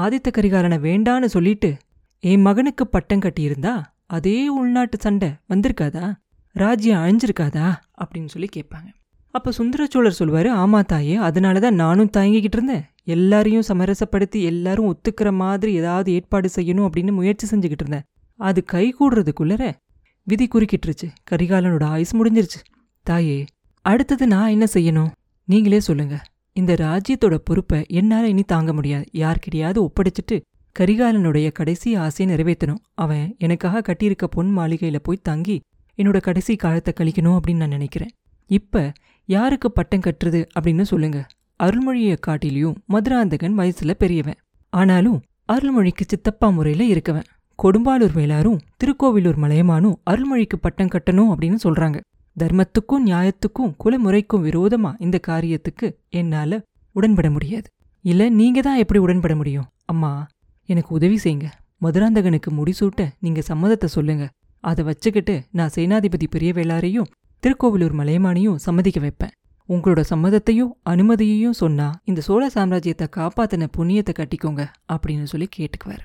ஆதித்த 0.00 0.28
கரிகாலனை 0.30 0.78
வேண்டான்னு 0.86 1.24
சொல்லிட்டு 1.24 1.76
என் 2.20 2.40
மகனுக்கு 2.40 2.86
பட்டம் 2.86 3.18
கட்டியிருந்தா 3.18 3.82
அதே 4.06 4.48
உள்நாட்டு 4.48 4.98
சண்டை 5.00 5.28
வந்திருக்காதா? 5.48 6.14
ராஜ்யம் 6.52 7.00
அழிஞ்சிருக்காதா? 7.00 7.74
அப்படின்னு 7.98 8.26
சொல்லி 8.26 8.48
கேட்பாங்க. 8.56 8.88
அப்ப 9.30 9.52
சுந்தரச்சோழர் 9.58 10.18
சொல்வாரு 10.18 10.50
ஆமா 10.62 10.84
தாயே 10.84 11.14
அதனால 11.14 11.60
தான் 11.60 11.74
நானும் 11.74 12.10
தயங்கிக்கிட்டு 12.16 12.58
இருந்தேன். 12.58 12.84
எல்லாரையும் 13.04 13.66
சமரசப்படுத்தி 13.68 14.42
எல்லாரும் 14.42 14.94
ஒத்துக்கிற 14.94 15.32
மாதிரி 15.32 15.72
ஏதாவது 15.72 16.12
ஏற்பாடு 16.12 16.48
செய்யணும் 16.56 16.88
அப்படின்னு 16.88 17.12
முயற்சி 17.12 17.56
செஞ்சுக்கிட்டு 17.56 17.84
இருந்தேன். 17.84 18.02
அது 18.36 18.64
கை 18.64 18.94
கூடுறதுக்குள்ளர 19.00 19.72
விதி 20.24 20.48
குறுக்கிட்டுருச்சு. 20.54 21.08
கரிகாலனோட 21.30 21.84
ஆயுஸ் 21.94 22.16
முடிஞ்சிருச்சு. 22.18 22.62
தாயே 23.02 23.44
அடுத்தது 23.84 24.26
நான் 24.26 24.48
என்ன 24.48 24.66
செய்யணும்? 24.72 25.10
நீங்களே 25.44 25.80
சொல்லுங்க. 25.80 26.22
இந்த 26.52 26.74
ராஜ்யத்தோட 26.74 27.34
பொறுப்பை 27.34 27.84
என்னால 27.88 28.28
இனி 28.28 28.42
தாங்க 28.42 28.72
முடியாது. 28.72 29.04
யார்கிட்டயாவது 29.12 29.86
ஒப்படைச்சிட்டு 29.86 30.40
கரிகாலனுடைய 30.78 31.52
கடைசி 31.52 31.94
ஆசையை 31.94 32.36
நிறைவேற்றணும். 32.36 32.82
அவன் 32.94 33.34
எனக்காக 33.38 33.82
கட்டியிருக்க 33.82 34.24
பொன் 34.30 34.58
மாளிகையில 34.58 34.98
போய் 35.02 35.20
தங்கி 35.22 35.60
என்னோட 35.96 36.20
கடைசி 36.20 36.56
காலத்தை 36.56 36.94
கழிக்கணும் 36.96 37.38
அப்படின்னு 37.38 37.56
நான் 37.56 37.68
நினைக்கிறேன். 37.68 38.08
இப்ப 38.46 38.92
யாருக்கு 39.26 39.72
பட்டம் 39.72 40.00
கட்டுறது 40.00 40.44
அப்படின்னு 40.60 40.82
சொல்லுங்க. 40.82 41.26
அருள்மொழியை 41.62 42.16
காட்டிலையும் 42.26 42.74
மதுராந்தகன் 42.86 43.58
வயசுல 43.58 43.90
பெரியவன். 43.90 44.40
ஆனாலும் 44.70 45.22
அருள்மொழிக்கு 45.52 46.04
சித்தப்பா 46.06 46.48
முறையில 46.48 46.94
இருக்கவன். 46.94 47.24
கொடும்பாலூர் 47.62 48.16
வேளாரும் 48.18 48.60
திருக்கோவிலூர் 48.76 49.38
மலையமானும் 49.38 49.94
அருள்மொழிக்கு 50.10 50.56
பட்டம் 50.60 50.88
கட்டணும் 50.88 51.32
அப்படின்னு 51.34 51.56
சொல்றாங்க. 51.64 52.00
தர்மத்துக்கும் 52.36 53.04
நியாயத்துக்கும் 53.06 53.74
குலமுறைக்கும் 53.84 54.44
விரோதமா 54.46 54.90
இந்த 54.98 55.20
காரியத்துக்கு 55.26 55.86
என்னால 56.10 56.60
உடன்பட 56.96 57.28
முடியாது. 57.30 57.68
இல்ல 58.04 58.28
நீங்க 58.28 58.60
தான் 58.60 58.76
எப்படி 58.76 59.00
உடன்பட 59.04 59.34
முடியும்? 59.36 59.68
அம்மா 59.84 60.26
எனக்கு 60.68 60.90
உதவி 60.94 61.18
செய்யுங்க. 61.24 61.48
மதுராந்தகனுக்கு 61.82 62.50
முடிசூட்ட 62.58 63.02
நீங்க 63.20 63.40
சம்மதத்தை 63.48 63.84
சொல்லுங்க. 63.84 64.24
அதை 64.64 64.84
வச்சுக்கிட்டு 64.84 65.34
நான் 65.50 65.74
சேனாதிபதி 65.74 66.26
பெரிய 66.30 66.52
வேளாரையும் 66.52 67.10
திருக்கோவிலூர் 67.42 67.96
மலையமானையும் 68.00 68.60
சம்மதிக்க 68.66 69.00
வைப்பேன். 69.00 69.32
உங்களோட 69.68 70.00
சம்மதத்தையும் 70.00 70.72
அனுமதியையும் 70.90 71.58
சொன்னா 71.62 71.86
இந்த 72.04 72.20
சோழ 72.20 72.50
சாம்ராஜ்யத்தை 72.54 73.06
காப்பாத்தின 73.16 73.68
புண்ணியத்தை 73.76 74.12
கட்டிக்கோங்க 74.16 74.62
அப்படின்னு 74.92 75.22
சொல்லி 75.22 75.48
கேட்டுக்குவார். 75.56 76.02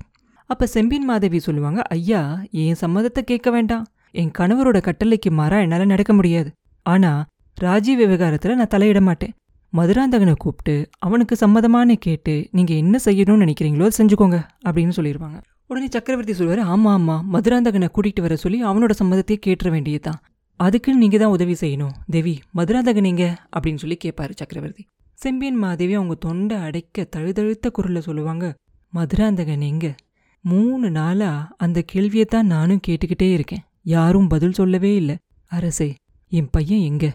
அப்ப 0.49 0.65
செம்பின் 0.65 1.03
மாதவி 1.03 1.39
சொல்லுவாங்க 1.39 1.81
ஐயா 1.81 2.21
என் 2.51 2.79
சம்மதத்தை 2.81 3.21
கேட்க 3.21 3.49
வேண்டாம். 3.51 3.85
என் 4.11 4.31
கணவரோட 4.37 4.77
கட்டளைக்கு 4.81 5.31
மாறா 5.31 5.59
என்னால் 5.59 5.85
நடக்க 5.85 6.13
முடியாது. 6.13 6.49
ஆனா 6.81 7.25
ராஜீவ் 7.57 7.97
விவகாரத்தில் 7.97 8.55
நான் 8.55 8.73
தலையிட 8.75 9.01
மாட்டேன். 9.01 9.33
மதுராந்தகனை 9.73 10.33
கூப்பிட்டு 10.37 10.89
அவனுக்கு 10.97 11.35
சம்மதமான 11.35 11.95
கேட்டு 11.99 12.47
நீங்க 12.51 12.73
என்ன 12.73 12.99
செய்யணும்னு 13.05 13.43
நினைக்கிறீங்களோ 13.45 13.87
அதை 13.87 13.95
செஞ்சுக்கோங்க 13.99 14.37
அப்படின்னு 14.65 14.95
சொல்லிடுவாங்க 14.97 15.39
உடனே 15.67 15.87
சக்கரவர்த்தி 15.87 16.33
சொல்லுவாரு 16.33 16.61
ஆமா 16.73 16.91
ஆமா 16.97 17.15
மதுராந்தகனை 17.33 17.87
கூட்டிகிட்டு 17.95 18.21
வர 18.21 18.35
சொல்லி 18.35 18.63
அவனோட 18.63 18.91
சம்மதத்தையே 18.91 19.39
கேட்டுற 19.45 19.69
வேண்டியதுதான். 19.69 20.19
அதுக்குன்னு 20.59 20.97
நீங்க 20.97 21.17
தான் 21.17 21.29
உதவி 21.29 21.55
செய்யணும். 21.61 21.93
தேவி 22.09 22.33
மதுராந்தகன் 22.51 23.01
நீங்க 23.01 23.25
அப்படின்னு 23.55 23.75
சொல்லி 23.75 23.97
கேட்பாரு 24.05 24.33
சக்கரவர்த்தி. 24.35 24.83
செம்பியன் 25.13 25.55
மாதேவி 25.55 25.93
அவங்க 25.93 26.15
தொண்டை 26.15 26.57
அடைக்க 26.57 27.03
தழுதழுத்த 27.03 27.69
குரலில் 27.69 28.01
சொல்லுவாங்க 28.01 28.55
மதுராந்தகன் 28.93 29.61
எங்க? 29.61 29.95
மூணு 30.41 30.89
நாளா 30.89 31.31
அந்த 31.57 31.81
கேள்வியை 31.81 32.25
தான் 32.25 32.45
நானும் 32.45 32.81
கேட்டுக்கிட்டே 32.87 33.31
இருக்கேன். 33.33 33.63
யாரும் 33.93 34.27
பதில் 34.27 34.57
சொல்லவே 34.59 34.91
இல்லை. 34.95 35.15
அரசே 35.51 35.89
என் 36.31 36.49
பையன் 36.51 36.83
எங்க? 36.89 37.05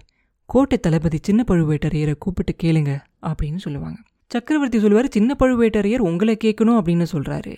கோட்டை 0.49 0.77
தளபதி 0.79 1.19
சின்ன 1.23 1.41
பழுவேட்டரையரை 1.49 2.15
கூப்பிட்டு 2.19 2.53
கேளுங்க 2.63 2.93
அப்படின்னு 3.23 3.61
சொல்லுவாங்க. 3.65 3.99
சக்கரவர்த்தி 4.31 4.79
சொல்லுவாரு 4.79 5.09
சின்ன 5.09 5.37
பழுவேட்டரையர் 5.39 6.07
உங்களை 6.09 6.35
கேட்கணும் 6.45 6.79
அப்படின்னு 6.79 7.07
சொல்றாரு. 7.13 7.53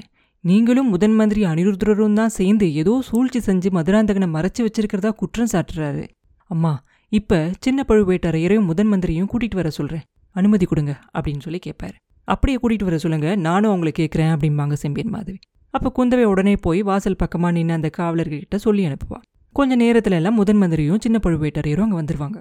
நீங்களும் 0.44 0.88
முதன் 0.88 1.14
மந்திரி 1.14 1.42
அனிருத்ரரும் 1.44 2.18
தான் 2.20 2.34
சேர்ந்து 2.38 2.66
ஏதோ 2.74 2.94
சூழ்ச்சி 3.08 3.40
செஞ்சு 3.46 3.70
மதுராந்தகனை 3.76 4.28
மறைச்சு 4.36 4.64
வச்சிருக்கிறதா 4.66 5.10
குற்றம் 5.20 5.52
சாட்டுறாரு. 5.52 6.04
அம்மா 6.50 6.72
இப்ப 7.12 7.40
சின்ன 7.60 7.84
பழுவேட்டரையரையும் 7.88 8.68
முதன் 8.70 8.90
மந்திரியும் 8.92 9.30
கூட்டிட்டு 9.32 9.58
வர 9.60 9.70
சொல்றேன். 9.70 10.04
அனுமதி 10.36 10.66
கொடுங்க 10.66 10.92
அப்படின்னு 11.18 11.44
சொல்லி 11.46 11.60
கேட்பாரு 11.66 11.96
அப்படியே 12.28 12.58
கூட்டிட்டு 12.62 12.88
வர 12.88 12.96
சொல்லுங்க 12.98 13.28
நானும் 13.46 13.72
அவங்களை 13.72 13.92
கேட்குறேன் 13.98 14.32
அப்படிம்பாங்க 14.36 14.76
செம்பியன் 14.84 15.12
மாதவி. 15.14 15.38
அப்ப 15.76 15.92
குந்தவை 15.96 16.26
உடனே 16.32 16.54
போய் 16.66 16.80
வாசல் 16.88 17.20
பக்கமா 17.22 17.48
நின்று 17.56 17.74
அந்த 17.78 17.88
காவலர்கிட்ட 17.98 18.56
சொல்லி 18.64 18.82
அனுப்புவா. 18.88 19.18
கொஞ்ச 19.56 19.72
நேரத்துல 19.76 20.18
எல்லாம் 20.20 20.38
முதன் 20.40 20.60
மந்திரியும் 20.62 21.02
சின்ன 21.04 21.18
பழுவேட்டரையரும் 21.24 21.86
அங்கே 21.86 21.98
வந்துருவாங்க. 22.00 22.38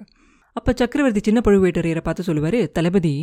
அப்ப 0.56 0.72
சக்கரவர்த்தி 0.72 1.20
சின்ன 1.24 1.40
பழுவேட்டரையரை 1.44 2.02
பார்த்து 2.04 2.26
சொல்லுவாரு 2.28 2.60
தளபதி 2.76 3.14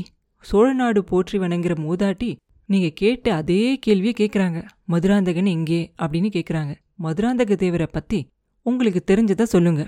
சோழ 0.43 0.67
நாடு 0.73 1.01
போற்றி 1.03 1.37
வணங்குற 1.39 1.73
மூதாட்டி 1.85 2.29
நீங்க 2.69 2.89
கேட்ட 3.01 3.27
அதே 3.39 3.61
கேள்வியை 3.85 4.13
கேட்குறாங்க 4.19 4.59
மதுராந்தகன் 4.91 5.49
எங்கே 5.55 5.81
அப்படின்னு 6.01 6.29
கேட்குறாங்க 6.35 6.73
மதுராந்தக 7.03 7.55
தேவரை 7.63 7.87
பத்தி 7.91 8.19
உங்களுக்கு 8.65 9.01
தெரிஞ்சதை 9.11 9.45
சொல்லுங்க. 9.53 9.83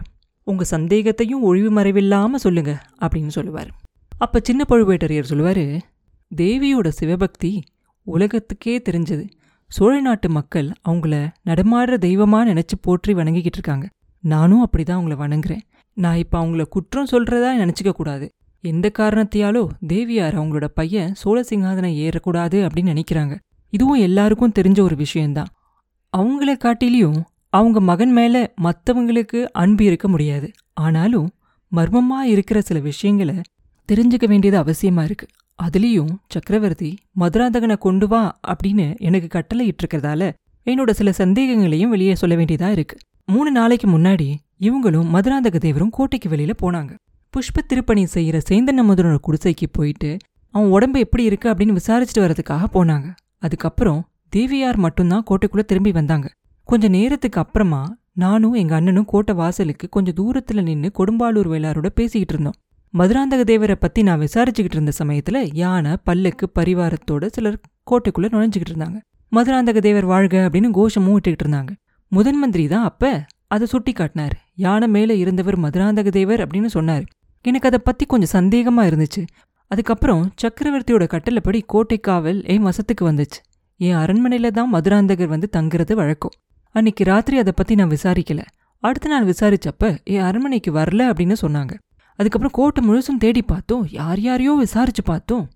உங்க 0.48 0.64
சந்தேகத்தையும் 0.72 1.44
ஒழிவு 1.50 1.70
மறைவில்லாம 1.78 2.40
சொல்லுங்க 2.46 2.72
அப்படின்னு 3.04 3.34
சொல்லுவார். 3.38 3.72
அப்ப 4.18 4.42
சின்ன 4.44 4.62
பழுவேட்டரையர் 4.70 5.32
சொல்லுவாரு 5.32 5.66
தேவியோட 6.32 6.88
சிவபக்தி 7.00 7.52
உலகத்துக்கே 8.08 8.76
தெரிஞ்சது. 8.90 9.26
சோழ 9.76 10.02
நாட்டு 10.02 10.30
மக்கள் 10.30 10.68
அவங்கள 10.90 11.28
நடமாடுற 11.46 11.96
தெய்வமா 12.06 12.40
நினைச்சு 12.50 12.76
போற்றி 12.82 13.14
வணங்கிக்கிட்டு 13.14 13.56
இருக்காங்க. 13.58 13.90
நானும் 14.22 14.70
அப்படிதான் 14.70 14.98
அவங்கள 14.98 15.16
வணங்குறேன். 15.24 15.60
நான் 15.94 16.18
இப்ப 16.18 16.44
அவங்கள 16.44 16.64
குற்றம் 16.66 17.08
சொல்றதா 17.12 17.50
நினைச்சுக்க 17.62 17.90
கூடாது. 17.90 18.30
எந்த 18.62 18.92
காரணத்தையாலோ 19.00 19.68
தேவியார் 19.88 20.40
அவங்களோட 20.40 20.66
பையன் 20.66 21.16
சோழ 21.16 21.42
சிங்காதனம் 21.42 21.96
ஏறக்கூடாது 22.06 22.70
அப்படின்னு 22.70 22.94
நினைக்கிறாங்க. 22.94 23.40
இதுவும் 23.70 24.00
எல்லாருக்கும் 24.00 24.52
தெரிஞ்ச 24.60 24.82
ஒரு 24.82 24.96
விஷயம்தான். 24.96 25.48
அவங்கள 26.18 26.56
காட்டிலையும் 26.64 27.22
அவங்க 27.50 27.82
மகன் 27.82 28.12
மேல 28.12 28.54
மத்தவங்களுக்கு 28.62 29.44
அன்பு 29.44 29.84
இருக்க 29.84 30.08
முடியாது. 30.08 30.52
ஆனாலும் 30.74 31.30
மர்மமா 31.72 32.22
இருக்கிற 32.26 32.62
சில 32.62 32.80
விஷயங்களை 32.80 33.42
தெரிஞ்சுக்க 33.92 34.28
வேண்டியது 34.28 34.60
அவசியமா 34.64 35.04
இருக்கு. 35.04 35.28
அதுலேயும் 35.64 36.14
சக்கரவர்த்தி 36.28 36.98
மதுராந்தகனை 37.20 37.78
கொண்டு 37.78 38.08
வா 38.08 38.40
அப்படின்னு 38.48 38.98
எனக்கு 38.98 39.28
கட்டளை 39.28 39.64
இட்டிருக்கிறதால 39.72 40.32
என்னோட 40.66 40.90
சில 40.90 41.12
சந்தேகங்களையும் 41.12 41.90
வெளியே 41.90 42.16
சொல்ல 42.16 42.36
வேண்டியதா 42.36 42.72
இருக்கு. 42.72 42.98
மூணு 43.26 43.52
நாளைக்கு 43.52 43.88
முன்னாடி 43.88 44.36
இவங்களும் 44.60 45.12
மதுராந்தக 45.16 45.58
தேவரும் 45.58 45.90
கோட்டைக்கு 45.90 46.30
வெளியில 46.30 46.54
போனாங்க. 46.62 46.92
புஷ்ப 47.34 47.66
திருப்பணி 47.68 48.04
செய்யற 48.04 48.42
சேந்தன் 48.50 48.82
அமுதனோட 48.84 49.18
குடிசைக்கு 49.28 49.68
போயிட்டு 49.72 50.18
அவன் 50.50 50.70
உடம்பு 50.70 51.00
எப்படி 51.00 51.24
இருக்கு 51.24 51.50
அப்படின்னு 51.50 51.78
விசாரிச்சுட்டு 51.78 52.20
வர்றதுக்காக 52.20 52.66
போனாங்க. 52.74 53.08
அதுக்கப்புறம் 53.38 54.08
தேவியார் 54.30 54.78
மட்டும்தான் 54.78 55.24
கோட்டைக்குள்ள 55.30 55.60
திரும்பி 55.60 55.92
வந்தாங்க. 55.92 56.32
கொஞ்ச 56.64 56.88
நேரத்துக்கு 56.88 57.40
அப்புறமா 57.40 57.98
நானும் 58.14 58.54
எங்க 58.54 58.76
அண்ணனும் 58.76 59.06
கோட்டை 59.06 59.36
வாசலுக்கு 59.36 59.90
கொஞ்சம் 59.90 60.18
தூரத்துல 60.20 60.62
நின்னு 60.62 60.92
கொடும்பாலூர் 61.00 61.50
வேளாரோட 61.54 61.90
பேசிக்கிட்டு 61.90 62.34
இருந்தோம். 62.34 62.60
மதுராந்தக 62.98 63.44
தேவரை 63.44 63.76
பத்தி 63.76 64.04
நான் 64.04 64.20
விசாரிச்சுக்கிட்டு 64.20 64.76
இருந்த 64.76 64.92
சமயத்துல 65.04 65.50
யானை 65.54 65.96
பல்லுக்கு 66.06 66.46
பரிவாரத்தோட 66.60 67.26
சிலர் 67.26 67.60
கோட்டைக்குள்ள 67.92 68.28
நுழைஞ்சுக்கிட்டு 68.28 68.72
இருந்தாங்க. 68.72 68.98
மதுராந்தக 69.36 69.78
தேவர் 69.78 70.06
வாழ்க 70.06 70.50
அப்படின்னு 70.50 70.70
கோஷமும் 70.72 71.20
விட்டுக்கிட்டு 71.20 71.44
இருந்தாங்க. 71.46 71.68
முதன் 72.08 72.38
மந்திரி 72.38 72.68
தான் 72.68 72.84
அப்ப 72.84 73.26
அதை 73.48 73.68
சுட்டி 73.68 73.92
காட்டினாரு. 73.92 74.38
யானை 74.56 74.88
மேல 74.88 75.14
இருந்தவர் 75.14 75.60
மதுராந்தக 75.60 76.10
தேவர் 76.10 76.48
அப்படின்னு 76.48 76.70
சொன்னாரு. 76.74 77.06
எனக்கு 77.42 77.68
அதை 77.68 77.80
பத்தி 77.84 78.06
கொஞ்சம் 78.06 78.44
சந்தேகமா 78.44 78.82
இருந்துச்சு. 78.82 79.28
அதுக்கப்புறம் 79.68 80.34
சக்கரவர்த்தியோட 80.42 81.08
கட்டளைப்படி 81.08 81.64
கோட்டை 81.68 81.98
காவல் 81.98 82.44
என் 82.44 82.66
வசத்துக்கு 82.66 83.02
வந்துச்சு? 83.02 83.40
என் 83.78 83.96
அரண்மனையில 83.96 84.52
தான் 84.52 84.74
மதுராந்தகர் 84.74 85.28
வந்து 85.28 85.50
தங்குறது 85.58 85.94
வழக்கம். 85.94 86.36
அன்னைக்கு 86.72 87.04
ராத்திரி 87.04 87.38
அதை 87.38 87.54
பத்தி 87.56 87.76
நான் 87.76 87.90
விசாரிக்கல. 87.90 88.42
அடுத்த 88.80 89.10
நாள் 89.10 89.26
விசாரிச்சப்ப 89.26 90.04
என் 90.04 90.22
அரண்மனைக்கு 90.22 90.72
வரல 90.72 91.12
அப்படின்னு 91.12 91.36
சொன்னாங்க. 91.42 91.74
அதுக்கப்புறம் 92.16 92.52
கோட்டை 92.52 92.90
முழுசும் 92.90 93.20
தேடி 93.20 93.42
பார்த்தோம். 93.42 93.88
யார் 93.90 94.20
யாரையோ 94.20 94.54
விசாரிச்சு 94.54 95.04
பார்த்தோம். 95.04 95.50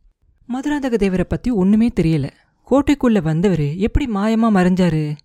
மதுராந்தக 0.53 0.95
தேவரை 0.95 1.23
பத்தி 1.23 1.49
ஒண்ணுமே 1.51 1.91
தெரியல. 2.01 2.29
கோட்டைக்குள்ள 2.69 3.21
வந்தவர் 3.21 3.75
எப்படி 3.75 4.05
மாயமா 4.05 4.47
மறைஞ்சாரு? 4.49 5.15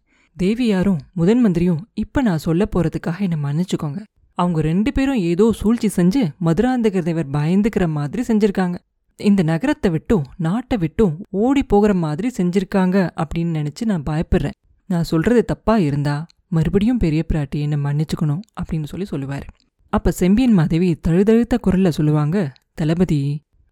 தேவியாரும் 0.43 0.99
முதன் 1.13 1.41
மந்திரியும் 1.41 1.87
இப்ப 1.95 2.23
நான் 2.23 2.39
சொல்ல 2.39 2.69
போறதுக்காக 2.77 3.19
என்னை 3.19 3.39
மன்னிச்சுக்கோங்க. 3.43 4.01
அவங்க 4.33 4.61
ரெண்டு 4.61 4.93
பேரும் 4.93 5.15
ஏதோ 5.15 5.53
சூழ்ச்சி 5.53 5.91
செஞ்சு 5.97 6.23
மதுராந்தக 6.45 7.03
தேவர் 7.03 7.31
பயந்துக்கிற 7.31 7.89
மாதிரி 7.89 8.23
செஞ்சுருக்காங்க. 8.27 8.75
இந்த 9.17 9.43
நகரத்தை 9.43 9.91
விட்டும் 9.91 10.25
நாட்டை 10.37 10.79
விட்டும் 10.79 11.25
ஓடி 11.31 11.63
போகிற 11.63 11.95
மாதிரி 11.95 12.31
செஞ்சுருக்காங்க 12.37 13.11
அப்படின்னு 13.17 13.53
நினைச்சு 13.59 13.85
நான் 13.85 14.03
பயப்படுறேன். 14.11 14.57
நான் 14.87 15.05
சொல்றது 15.05 15.45
தப்பாக 15.49 15.77
இருந்தா 15.77 16.27
மறுபடியும் 16.49 16.99
பெரிய 16.99 17.25
பிராட்டி 17.33 17.61
என்னை 17.61 17.79
மன்னிச்சுக்கணும் 17.79 18.41
அப்படின்னு 18.61 18.85
சொல்லி 18.85 19.07
சொல்லுவார். 19.07 19.47
அப்ப 19.95 20.11
செம்பியன் 20.11 20.53
மாதேவி 20.53 20.89
தழுதழுத்த 20.95 21.55
குரல்ல 21.65 21.89
சொல்லுவாங்க 21.89 22.37
தளபதி 22.75 23.19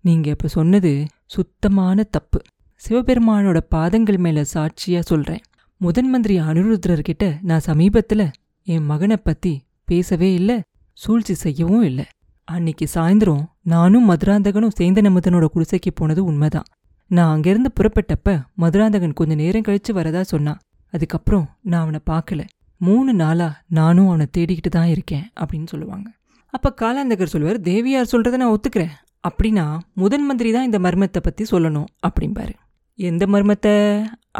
நீங்க 0.04 0.30
இப்ப 0.30 0.48
சொன்னது 0.48 0.90
சுத்தமான 1.26 2.02
தப்பு. 2.14 2.38
சிவபெருமானோட 2.82 3.58
பாதங்கள் 3.74 4.16
மேல 4.16 4.44
சாட்சியா 4.54 5.00
சொல்றேன். 5.00 5.42
முதன் 5.80 6.10
மந்திரி 6.10 6.34
அனுருத்ரர்கிட்ட 6.40 7.24
நான் 7.42 7.66
சமீபத்துல 7.66 8.22
என் 8.66 8.84
மகனை 8.84 9.16
பத்தி 9.16 9.52
பேசவே 9.84 10.34
இல்ல 10.34 10.60
சூழ்ச்சி 10.92 11.34
செய்யவும் 11.34 11.82
இல்ல. 11.82 12.00
அன்னைக்கு 12.48 12.86
சாயந்தரம் 12.94 13.44
நானும் 13.62 14.08
மதுராந்தகனும் 14.10 14.76
சேந்தனமுதனோட 14.80 15.46
குடிசைக்கு 15.54 15.92
போனது 15.94 16.24
உண்மைதான். 16.24 16.68
நான் 17.10 17.32
அங்கிருந்து 17.34 17.72
புறப்பட்டப்ப 17.80 18.42
மதுராந்தகன் 18.54 19.12
கொஞ்ச 19.12 19.34
நேரம் 19.34 19.66
கழிச்சு 19.68 19.92
வரதா 19.92 20.20
சொன்னான் 20.32 20.60
அதுக்கப்புறம் 20.92 21.46
நான் 21.62 21.82
அவனை 21.82 22.00
பார்க்கல. 22.10 22.42
மூணு 22.86 23.10
நாளாக 23.20 23.58
நானும் 23.78 24.08
அவனை 24.10 24.26
தேடிக்கிட்டு 24.36 24.70
தான் 24.76 24.90
இருக்கேன் 24.94 25.26
அப்படின்னு 25.40 25.68
சொல்லுவாங்க. 25.72 26.06
அப்போ 26.54 26.68
காலாந்தகர் 26.80 27.32
சொல்லுவார் 27.32 27.58
தேவியார் 27.68 28.12
சொல்கிறத 28.12 28.40
நான் 28.42 28.54
ஒத்துக்கிறேன். 28.56 28.94
அப்படின்னா 29.28 29.64
முதன் 30.02 30.24
மந்திரி 30.28 30.50
தான் 30.54 30.66
இந்த 30.68 30.78
மர்மத்தை 30.86 31.20
பற்றி 31.24 31.44
சொல்லணும் 31.52 31.90
அப்படிம்பாரு. 32.08 32.54
எந்த 32.98 33.24
மர்மத்தை? 33.34 33.74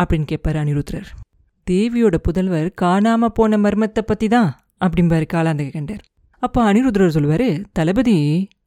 அப்படின்னு 0.01 0.27
கேட்பார் 0.31 0.59
அனிருத்ரர் 0.63 1.11
தேவியோட 1.67 2.17
புதல்வர் 2.27 2.69
காணாமல் 2.83 3.35
போன 3.37 3.59
மர்மத்தை 3.65 4.03
பற்றி 4.07 4.29
தான் 4.35 4.51
அப்படிம்பாரு 4.85 5.27
காலாந்தக 5.35 5.71
கண்டர். 5.77 6.03
அப்போ 6.43 6.61
அனிருத்ரர் 6.71 7.15
சொல்லுவார் 7.17 7.49
தளபதி 7.79 8.17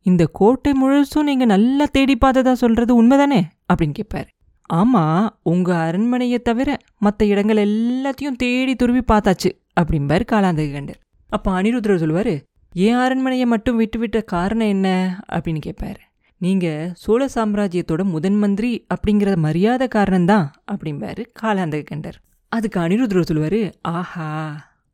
இந்த 0.10 0.24
கோட்டை 0.39 0.72
முழுசும் 0.82 1.27
நீங்கள் 1.29 1.51
நல்லா 1.53 1.86
தேடி 1.96 2.15
பார்த்ததா 2.24 2.53
சொல்கிறது 2.63 2.94
உண்மைதானே? 3.01 3.41
அப்படின்னு 3.70 3.98
கேட்பாரு 4.00 4.29
ஆமாம் 4.70 5.25
உங்கள் 5.51 5.82
அரண்மனையை 5.88 6.39
தவிர 6.39 6.70
மற்ற 7.05 7.25
இடங்கள் 7.32 7.60
எல்லாத்தையும் 7.65 8.39
தேடி 8.44 8.74
துருவி 8.75 9.01
பார்த்தாச்சு. 9.12 9.50
அப்படிம்பார் 9.77 10.24
காலாந்தக 10.31 10.72
கண்டர் 10.72 11.00
அப்போ 11.29 11.50
அனிருத்ரர் 11.61 11.96
சொல்லுவார் 11.96 12.35
ஏன் 12.74 12.96
அரண்மனையை 12.96 13.46
மட்டும் 13.46 13.75
விட்டு 13.75 13.98
விட்ட 14.00 14.18
காரணம் 14.22 14.68
என்ன? 14.68 14.88
அப்படின்னு 15.31 15.57
கேட்பார் 15.57 16.00
நீங்கள் 16.42 16.92
சோழ 16.94 17.22
சாம்ராஜ்யத்தோட 17.35 18.03
முதன் 18.03 18.38
மந்திரி 18.38 18.72
அப்படிங்கிற 18.94 19.35
மரியாதை 19.38 19.88
காரணம்தான் 19.96 20.48
அப்படிம்பாரு 20.72 21.24
காலாந்தக 21.42 21.83
கண்டர். 21.92 22.18
அதுக்கு 22.51 22.79
அனிருத்ரர் 22.79 23.22
சொல்லுவார் 23.22 23.61
ஆஹா 23.81 24.29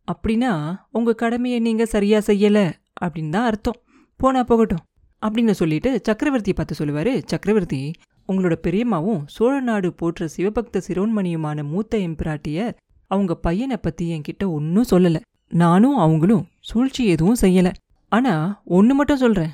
அப்படின்னா 0.07 0.51
உங்கள் 0.91 1.15
கடமையை 1.15 1.59
நீங்கள் 1.59 1.85
சரியாக 1.85 2.33
செய்யலை 2.33 2.65
அப்படின்னு 3.01 3.29
தான் 3.29 3.43
அர்த்தம். 3.43 3.79
போனால் 4.19 4.43
போகட்டும் 4.43 4.83
அப்படின்னு 5.21 5.51
சொல்லிட்டு 5.51 5.89
சக்கரவர்த்தி 6.03 6.53
பார்த்து 6.53 6.75
சொல்லுவார் 6.75 7.11
சக்கரவர்த்தி 7.25 7.81
உங்களோட 8.29 8.55
பெரியம்மாவும் 8.67 9.21
சோழ 9.25 9.53
நாடு 9.59 9.89
போற்ற 9.93 10.27
சிவபக்த 10.37 10.81
சிரோன்மணியுமான 10.87 11.63
மூத்த 11.63 11.97
எம்பிராட்டிய 11.97 12.59
அவங்க 13.11 13.35
பையனை 13.35 13.77
பத்தி 13.77 14.05
என்கிட்ட 14.11 14.45
ஒன்றும் 14.45 14.89
சொல்லல. 14.91 15.19
நானும் 15.49 15.95
அவங்களும் 15.95 16.45
சூழ்ச்சி 16.59 17.05
எதுவும் 17.05 17.41
செய்யல. 17.41 17.73
ஆனா 18.09 18.61
ஒன்னு 18.65 18.93
மட்டும் 18.93 19.17
சொல்றேன். 19.17 19.51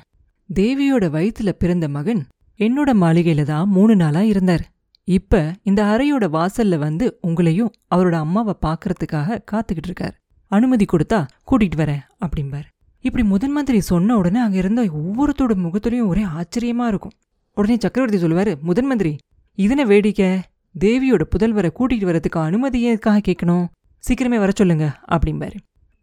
தேவியோட 0.54 1.06
வயித்துல 1.16 1.48
பிறந்த 1.52 1.88
மகன் 1.88 2.26
என்னோட 2.58 2.90
மாளிகையில 3.02 3.42
தான் 3.42 3.68
மூணு 3.68 3.96
நாளா 3.96 4.22
இருந்தார். 4.22 4.64
இப்ப 5.04 5.54
இந்த 5.62 5.80
அறையோட 5.84 6.24
வாசல்ல 6.36 6.78
வந்து 6.78 7.18
உங்களையும் 7.26 7.72
அவரோட 7.94 8.12
அம்மாவை 8.12 8.54
பாக்குறதுக்காக 8.66 9.38
காத்துக்கிட்டு 9.52 9.88
இருக்கார். 9.90 10.16
அனுமதி 10.46 10.84
கொடுத்தா 10.84 11.26
கூட்டிட்டு 11.50 11.80
வரேன் 11.82 12.04
அப்படிம்பார். 12.20 12.68
இப்படி 13.00 13.24
முதன் 13.24 13.50
மந்திரி 13.50 13.80
சொன்ன 13.80 14.16
உடனே 14.16 14.40
அங்க 14.40 14.56
இருந்த 14.56 14.82
ஒவ்வொருத்தோட 14.82 15.54
முகத்துலயும் 15.56 16.06
ஒரே 16.06 16.22
ஆச்சரியமா 16.38 16.86
இருக்கும். 16.86 17.16
உடனே 17.54 17.76
சக்கரவர்த்தி 17.78 18.26
சொல்லுவாரு 18.26 18.60
முதன் 18.60 18.86
மந்திரி 18.86 19.16
இதன 19.58 19.84
வேடிக்கை. 19.84 20.40
தேவியோட 20.84 21.22
புதல்வரை 21.36 21.70
கூட்டிட்டு 21.78 22.08
வரதுக்கு 22.08 22.38
அனுமதி 22.42 22.82
எதுக்காக 22.82 23.20
கேட்கணும்? 23.28 23.66
சீக்கிரமே 24.08 24.38
வர 24.38 24.52
சொல்லுங்க 24.54 24.98
அப்படிம்பாரு. 25.10 25.54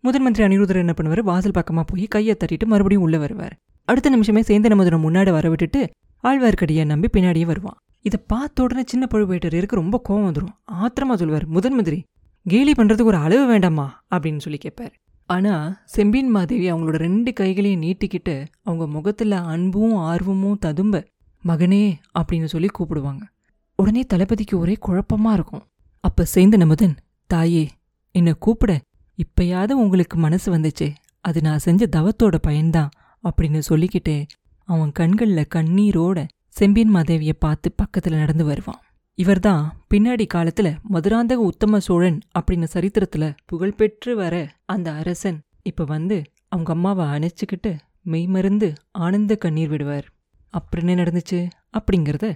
முதன் 0.01 0.21
மந்திரி 0.21 0.65
என்ன 0.73 0.93
பண்ணுவார்? 1.01 1.19
வாசல் 1.19 1.51
பக்கமாக 1.51 1.93
போய் 1.93 2.07
கையை 2.07 2.35
தட்டிட்டு 2.39 2.65
மறுபடியும் 2.65 3.03
உள்ள 3.03 3.17
வருவார். 3.17 3.55
அடுத்த 3.85 4.09
நிமிஷமே 4.09 4.41
சேந்தன 4.41 4.77
முதனம் 4.77 5.05
முன்னாடி 5.07 5.31
வர 5.31 5.49
விட்டுட்டு 5.49 5.89
ஆழ்வார்க்கடியை 6.23 6.85
நம்பி 6.85 7.07
பின்னாடியே 7.13 7.45
வருவான். 7.45 7.75
இதை 8.01 8.23
பார்த்த 8.27 8.63
உடனே 8.63 8.83
சின்ன 8.85 9.07
பழுவேட்டருக்கு 9.11 9.67
ரொம்ப 9.67 10.01
கோவம் 10.09 10.31
வந்துடும் 10.31 10.53
ஆத்திரமா 10.71 11.13
சொல்லுவார் 11.13 11.45
முதன் 11.45 11.73
மந்திரி 11.73 12.03
கேலி 12.43 12.71
பண்றதுக்கு 12.71 13.03
ஒரு 13.03 13.17
அளவு 13.17 13.47
வேண்டாமா? 13.47 14.03
அப்படின்னு 14.15 14.37
சொல்லி 14.37 14.59
கேட்பாரு. 14.65 14.91
ஆனா 15.25 15.81
செம்பின் 15.85 16.27
மாதேவி 16.27 16.71
அவங்களோட 16.71 16.97
ரெண்டு 16.97 17.33
கைகளையும் 17.33 17.81
நீட்டிக்கிட்டு 17.81 18.45
அவங்க 18.63 18.87
முகத்துல 18.87 19.41
அன்பும் 19.41 19.95
ஆர்வமும் 19.95 20.59
ததும்ப 20.59 21.07
மகனே 21.47 21.93
அப்படின்னு 22.19 22.45
சொல்லி 22.45 22.67
கூப்பிடுவாங்க. 22.67 23.33
உடனே 23.75 24.03
தளபதிக்கு 24.03 24.59
ஒரே 24.59 24.77
குழப்பமா 24.87 25.33
இருக்கும். 25.33 25.67
அப்ப 25.99 26.27
சேந்த 26.35 26.57
நமுதன் 26.57 26.97
தாயே 27.27 27.69
என்னை 28.11 28.33
கூப்பிட 28.39 28.81
இப்பயாவது 29.15 29.71
உங்களுக்கு 29.71 30.17
மனசு 30.17 30.57
வந்துச்சு. 30.57 30.93
அது 31.21 31.41
நான் 31.41 31.59
செஞ்ச 31.59 31.87
தவத்தோட 31.95 32.35
பயன்தான் 32.41 32.89
அப்படின்னு 33.23 33.59
சொல்லிக்கிட்டே 33.59 34.25
அவன் 34.65 34.91
கண்கள்ல 34.99 35.45
கண்ணீரோட 35.55 36.27
செம்பியன் 36.47 36.95
மாதேவியை 36.95 37.33
பார்த்து 37.39 37.75
பக்கத்துல 37.83 38.15
நடந்து 38.15 38.45
வருவான். 38.45 38.81
இவர்தான் 39.13 39.85
பின்னாடி 39.93 40.25
காலத்துல 40.33 40.75
மதுராந்தக 40.89 41.33
உத்தம 41.33 41.79
சோழன் 41.79 42.19
அப்படின்னு 42.39 42.67
சரித்திரத்துல 42.73 43.35
புகழ்பெற்று 43.51 44.13
வர 44.15 44.55
அந்த 44.65 44.91
அரசன். 44.91 45.41
இப்ப 45.61 45.83
வந்து 45.83 46.21
அவங்க 46.47 46.73
அம்மாவை 46.73 47.05
அணைச்சிக்கிட்டு 47.05 47.77
மெய்மருந்து 48.05 48.75
ஆனந்த 48.91 49.35
கண்ணீர் 49.35 49.69
விடுவார். 49.69 50.13
அப்புறம் 50.49 50.87
என்ன 50.87 51.03
நடந்துச்சு? 51.03 51.49
அப்படிங்கிறத 51.71 52.35